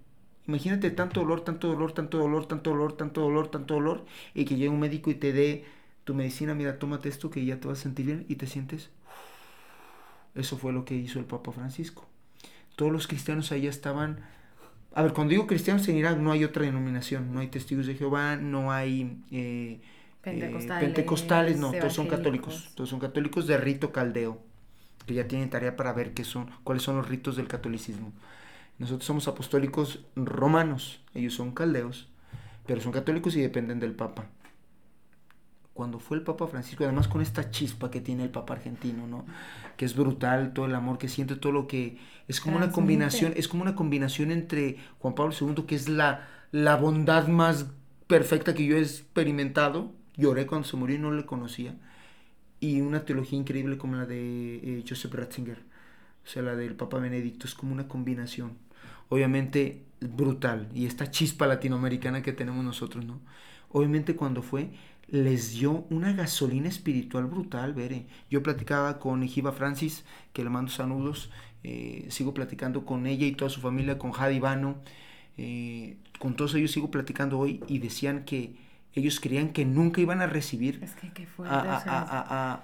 [0.46, 4.58] Imagínate tanto dolor, tanto dolor, tanto dolor, tanto dolor, tanto dolor, tanto dolor, y que
[4.58, 5.66] llegue un médico y te dé
[6.04, 8.92] tu medicina, mira, tómate esto que ya te vas a sentir bien y te sientes.
[10.36, 12.06] Eso fue lo que hizo el Papa Francisco.
[12.76, 14.20] Todos los cristianos allá estaban...
[14.94, 17.96] A ver, cuando digo cristianos en Irak no hay otra denominación, no hay testigos de
[17.96, 19.80] Jehová, no hay eh,
[20.22, 24.40] pentecostales, eh, pentecostales, no, todos son católicos, todos son católicos de rito caldeo,
[25.08, 28.12] que ya tienen tarea para ver qué son, cuáles son los ritos del catolicismo.
[28.78, 32.08] Nosotros somos apostólicos romanos, ellos son caldeos,
[32.68, 34.28] pero son católicos y dependen del Papa
[35.74, 39.26] cuando fue el Papa Francisco, además con esta chispa que tiene el Papa argentino, ¿no?
[39.76, 41.98] Que es brutal, todo el amor que siente, todo lo que
[42.28, 46.28] es como una combinación, es como una combinación entre Juan Pablo II, que es la,
[46.52, 47.68] la bondad más
[48.08, 51.76] perfecta que yo he experimentado, lloré cuando se murió y no le conocía,
[52.60, 55.60] y una teología increíble como la de eh, Joseph Ratzinger,
[56.24, 58.58] o sea, la del Papa Benedicto, es como una combinación,
[59.10, 63.20] obviamente brutal, y esta chispa latinoamericana que tenemos nosotros, ¿no?
[63.70, 64.70] Obviamente cuando fue,
[65.08, 68.06] les dio una gasolina espiritual brutal, veré.
[68.30, 71.30] Yo platicaba con Ejiba Francis, que le mando saludos,
[71.64, 74.78] eh, sigo platicando con ella y toda su familia, con Jadi Vano,
[75.38, 78.56] eh, con todos ellos sigo platicando hoy y decían que
[78.96, 80.84] ellos creían que nunca iban a recibir
[81.46, 82.62] a,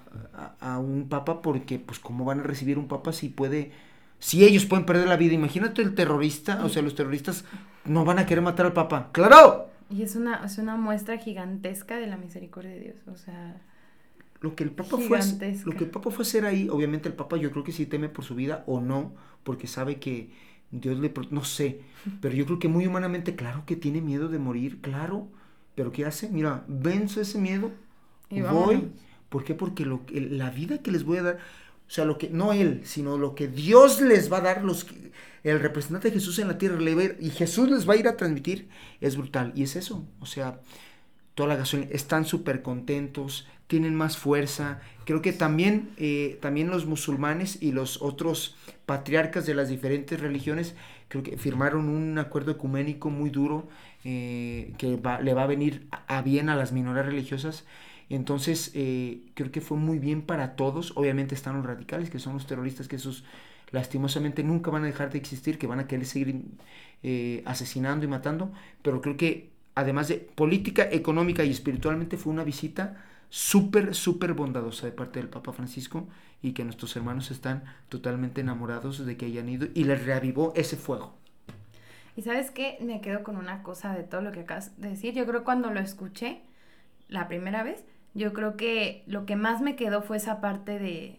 [0.60, 3.72] a, un papa porque pues cómo van a recibir un papa si puede
[4.20, 7.46] si ellos pueden perder la vida imagínate el terrorista o sea los terroristas
[7.86, 9.10] no van a querer matar al papa.
[9.12, 13.62] Claro y es una, es una muestra gigantesca de la misericordia de Dios, o sea...
[14.42, 15.20] lo que el Papa fue
[15.66, 18.10] lo que el Papa fue hacer ahí, obviamente el Papa yo creo que sí teme
[18.10, 19.14] por su vida o no,
[19.44, 20.32] porque sabe que
[20.72, 21.82] Dios le no sé,
[22.22, 25.28] pero yo creo que muy humanamente claro que tiene miedo de morir, claro,
[25.76, 26.30] pero ¿qué hace?
[26.30, 27.72] Mira, venzo ese miedo,
[28.30, 28.92] y voy,
[29.30, 29.56] ¿por qué?
[29.56, 31.40] Porque lo, la vida que les voy a dar,
[31.90, 34.86] o sea, lo que no él, sino lo que Dios les va a dar los
[35.44, 38.16] el representante de Jesús en la tierra le y Jesús les va a ir a
[38.16, 38.70] transmitir
[39.02, 40.60] es brutal y es eso, o sea,
[41.34, 44.82] toda la gasolina están súper contentos, tienen más fuerza.
[45.06, 50.76] Creo que también, eh, también los musulmanes y los otros patriarcas de las diferentes religiones,
[51.08, 53.70] creo que firmaron un acuerdo ecuménico muy duro
[54.04, 57.66] eh, que le va a venir a, bien a las minorías religiosas.
[58.10, 60.94] Entonces, eh, creo que fue muy bien para todos.
[60.96, 63.24] Obviamente están los radicales, que son los terroristas, que esos
[63.72, 66.44] lastimosamente nunca van a dejar de existir, que van a querer seguir
[67.46, 68.52] asesinando y matando.
[68.82, 72.98] Pero creo que además de política, económica y espiritualmente, fue una visita
[73.30, 76.08] súper, súper bondadosa de parte del Papa Francisco
[76.42, 80.76] y que nuestros hermanos están totalmente enamorados de que hayan ido y les reavivó ese
[80.76, 81.16] fuego.
[82.16, 85.14] Y sabes qué, me quedo con una cosa de todo lo que acabas de decir.
[85.14, 86.42] Yo creo cuando lo escuché
[87.08, 91.18] la primera vez, yo creo que lo que más me quedó fue esa parte de,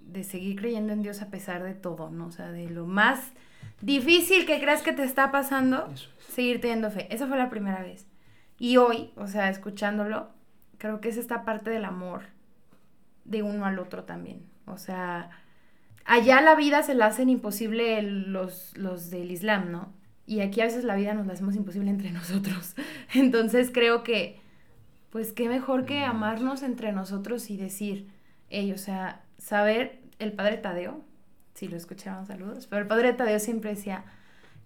[0.00, 2.26] de seguir creyendo en Dios a pesar de todo, ¿no?
[2.26, 3.32] O sea, de lo más
[3.80, 5.92] difícil que creas que te está pasando,
[6.28, 7.06] seguir teniendo fe.
[7.14, 8.06] Esa fue la primera vez.
[8.58, 10.28] Y hoy, o sea, escuchándolo,
[10.78, 12.22] creo que es esta parte del amor
[13.24, 14.42] de uno al otro también.
[14.66, 15.30] O sea,
[16.04, 19.92] allá la vida se la hacen imposible los, los del Islam, ¿no?
[20.26, 22.74] Y aquí a veces la vida nos la hacemos imposible entre nosotros.
[23.14, 24.39] Entonces creo que,
[25.10, 28.08] pues qué mejor que amarnos entre nosotros y decir,
[28.48, 31.00] hey, o sea, saber, el padre Tadeo,
[31.54, 34.04] si lo escuchaban, saludos, pero el padre Tadeo siempre decía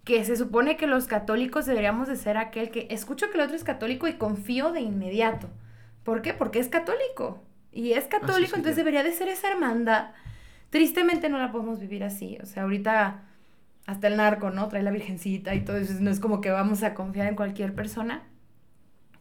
[0.03, 3.55] que se supone que los católicos deberíamos de ser aquel que escucho que el otro
[3.55, 5.49] es católico y confío de inmediato.
[6.03, 6.33] ¿Por qué?
[6.33, 7.43] Porque es católico.
[7.71, 10.11] Y es católico, entonces debería de ser esa hermandad.
[10.69, 12.37] Tristemente no la podemos vivir así.
[12.41, 13.23] O sea, ahorita
[13.87, 14.67] hasta el narco, ¿no?
[14.67, 15.93] Trae la virgencita y todo eso.
[15.99, 18.23] No es como que vamos a confiar en cualquier persona.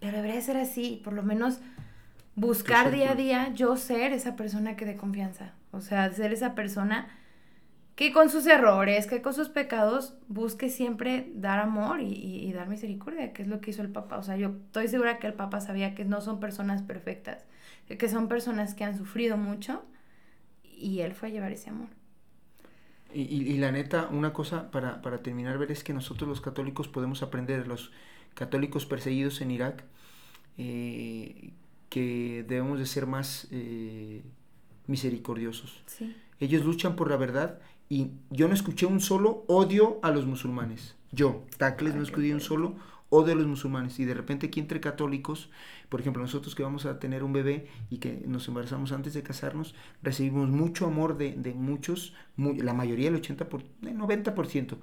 [0.05, 1.01] Pero debería ser así.
[1.03, 1.61] Por lo menos
[2.37, 5.55] buscar día a día yo ser esa persona que dé confianza.
[5.71, 7.09] O sea, ser esa persona
[7.97, 13.33] que con sus errores, que con sus pecados busque siempre dar amor y, dar misericordia,
[13.33, 14.19] que es lo que hizo el Papa.
[14.19, 17.47] O sea, yo estoy segura que el Papa sabía que no son personas perfectas,
[17.87, 19.87] que son personas que han sufrido mucho
[20.65, 21.89] y él fue a llevar ese amor.
[23.15, 27.23] Y, la neta, una cosa para, para, terminar, ver es que nosotros los católicos podemos
[27.23, 27.93] aprender, los
[28.35, 29.85] católicos perseguidos en Irak,
[30.59, 31.53] eh,
[31.89, 34.23] que debemos de ser más eh,
[34.87, 35.83] misericordiosos.
[35.87, 36.15] Sí.
[36.41, 40.97] Ellos luchan por la verdad y yo no escuché un solo odio a los musulmanes.
[41.13, 42.77] Yo, Tacles, no escuché un solo
[43.09, 43.99] odio a los musulmanes.
[44.01, 45.51] Y de repente aquí entre católicos,
[45.89, 49.23] por ejemplo, nosotros que vamos a tener un bebé y que nos embarazamos antes de
[49.23, 54.77] casarnos, recibimos mucho amor de, de muchos, la mayoría, el 80%, por, el 90%,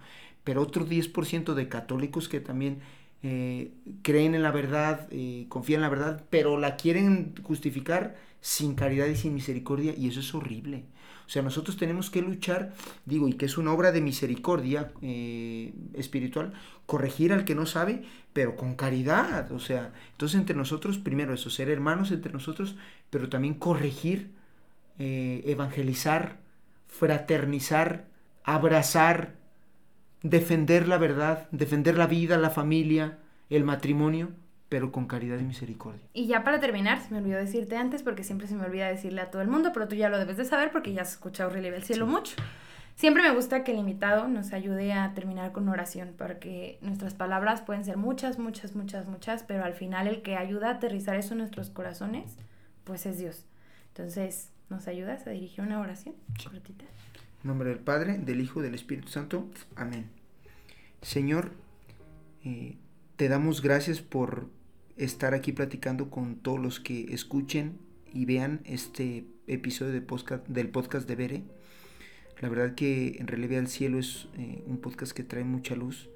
[0.44, 2.80] pero otro 10% de católicos que también
[3.24, 5.08] eh, creen en la verdad,
[5.48, 10.20] confían en la verdad, pero la quieren justificar sin caridad y sin misericordia, y eso
[10.20, 10.86] es horrible.
[11.32, 12.74] O sea, nosotros tenemos que luchar,
[13.06, 16.52] digo, y que es una obra de misericordia eh, espiritual,
[16.86, 18.04] corregir al que no sabe,
[18.34, 19.50] pero con caridad.
[19.54, 22.76] O sea, entonces entre nosotros, primero eso, ser hermanos entre nosotros,
[23.10, 24.32] pero también corregir,
[25.00, 26.40] eh, evangelizar,
[26.90, 28.08] fraternizar,
[28.44, 29.36] abrazar,
[30.24, 33.20] defender la verdad, defender la vida, la familia,
[33.50, 34.30] el matrimonio
[34.72, 36.08] pero con caridad y misericordia.
[36.14, 39.20] Y ya para terminar, se me olvidó decirte antes, porque siempre se me olvida decirle
[39.20, 41.50] a todo el mundo, pero tú ya lo debes de saber porque ya has escuchado
[41.50, 42.38] Relieve el Cielo mucho.
[42.96, 47.60] Siempre me gusta que el invitado nos ayude a terminar con oración, porque nuestras palabras
[47.60, 51.34] pueden ser muchas, muchas, muchas, muchas, pero al final el que ayuda a aterrizar eso
[51.34, 52.38] en nuestros corazones,
[52.86, 53.44] pues es Dios.
[53.90, 56.86] Entonces, ¿nos ayudas a dirigir una oración cortita?
[57.44, 59.50] En nombre del Padre, del Hijo, del Espíritu Santo.
[59.76, 60.10] Amén.
[61.02, 61.52] Señor,
[62.44, 62.76] eh,
[63.16, 64.48] te damos gracias por
[64.96, 67.80] estar aquí platicando con todos los que escuchen
[68.14, 71.44] y vean este episodio del podcast de Bere.
[72.42, 76.10] La verdad que en Relieve al Cielo es eh, un podcast que trae mucha luz,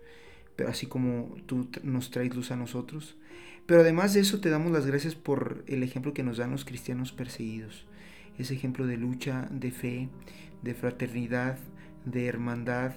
[0.56, 3.16] pero así como tú nos traes luz a nosotros.
[3.66, 6.66] Pero además de eso te damos las gracias por el ejemplo que nos dan los
[6.66, 7.88] cristianos perseguidos.
[8.38, 10.10] Ese ejemplo de lucha, de fe,
[10.66, 11.58] de fraternidad,
[12.04, 12.92] de hermandad,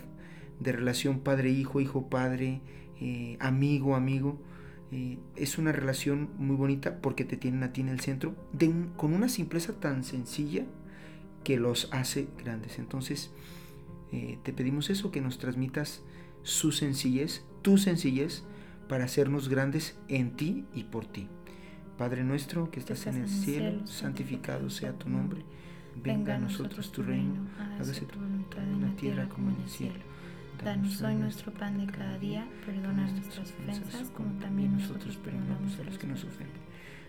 [0.59, 2.61] de relación padre-hijo, hijo-padre,
[3.01, 4.41] eh, amigo-amigo
[4.91, 8.35] eh, es una relación muy bonita porque te tienen a ti en el centro
[8.97, 10.65] con una simpleza tan sencilla
[11.45, 12.79] que los hace grandes.
[12.79, 13.31] Entonces,
[14.13, 16.03] eh, te pedimos eso, que nos transmitas
[16.43, 18.45] su sencillez, tu sencillez,
[18.89, 21.29] para hacernos grandes en ti y por ti.
[21.99, 25.45] Padre nuestro que estás, en el cielo, santificado sea tu nombre.
[26.03, 29.99] Venga a nosotros tu reino, hágase tu voluntad en la tierra como en el cielo.
[30.65, 35.85] Danos hoy nuestro pan de cada día, perdona nuestras ofensas como también nosotros perdonamos a
[35.85, 36.63] los que nos ofenden.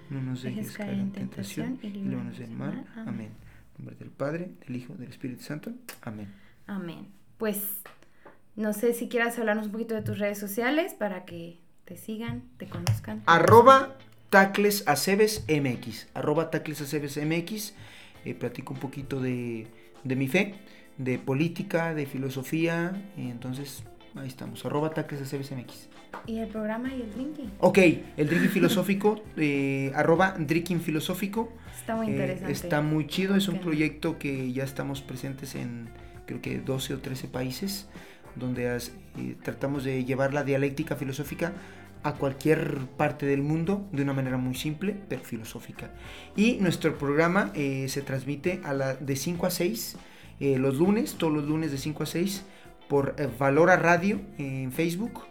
[0.09, 2.85] No nos dejes caer en tentación y líbranos del mal.
[2.95, 3.31] Amén.
[3.77, 5.71] En nombre del Padre, del Hijo, del Espíritu Santo.
[6.01, 6.33] Amén.
[6.67, 7.07] Amén.
[7.37, 7.81] Pues
[8.55, 12.43] no sé si quieras hablarnos un poquito de tus redes sociales para que te sigan,
[12.57, 13.23] te conozcan.
[13.25, 13.95] Arroba
[14.29, 16.07] Tacles Aceves MX.
[16.13, 17.73] Arroba Tacles Aceves MX.
[18.29, 19.67] Eh, platico un poquito de,
[20.03, 20.55] de mi fe
[20.99, 23.01] de política, de filosofía.
[23.17, 23.83] entonces,
[24.15, 25.87] ahí estamos, arroba Tacles MX.
[26.27, 27.51] ¿Y el programa y el drinking?
[27.59, 27.77] Ok,
[28.17, 31.53] el drinking filosófico, eh, arroba drinking filosófico.
[31.73, 32.51] Está muy eh, interesante.
[32.51, 35.89] está muy chido, es un proyecto que ya estamos presentes en
[36.25, 37.87] creo que 12 o 13 países,
[38.35, 41.53] donde eh, tratamos de llevar la dialéctica filosófica
[42.03, 45.91] a cualquier parte del mundo de una manera muy simple, pero filosófica.
[46.35, 49.97] Y nuestro programa se transmite a la, de 5 a 6
[50.39, 52.45] eh, los lunes, todos los lunes de 5 a 6,
[52.87, 55.23] por eh, Valora Radio en Facebook,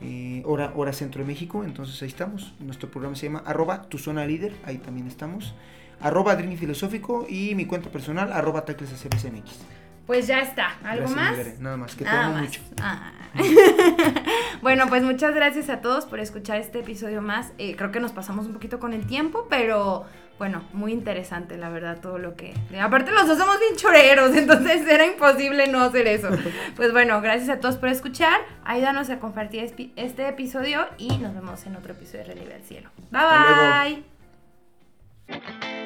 [0.00, 1.64] eh, hora, hora Centro de México.
[1.64, 2.54] Entonces ahí estamos.
[2.60, 5.54] Nuestro programa se llama arroba tu zona líder, ahí también estamos.
[6.00, 8.64] Arroba Dreamy Filosófico y mi cuenta personal, arroba
[10.06, 10.76] Pues ya está.
[10.84, 11.36] ¿Algo más?
[11.58, 12.60] Nada más, que te amo mucho.
[12.80, 13.12] Ah.
[14.62, 17.52] bueno, pues muchas gracias a todos por escuchar este episodio más.
[17.56, 20.06] creo que nos pasamos un poquito con el tiempo, pero
[20.38, 22.52] bueno, muy interesante, la verdad, todo lo que...
[22.78, 26.28] Aparte los dos somos bien choreros, entonces era imposible no hacer eso.
[26.76, 31.64] Pues bueno, gracias a todos por escuchar, ayúdanos a compartir este episodio y nos vemos
[31.64, 32.90] en otro episodio de Relieve al Cielo.
[33.10, 34.04] Bye
[35.28, 35.85] bye.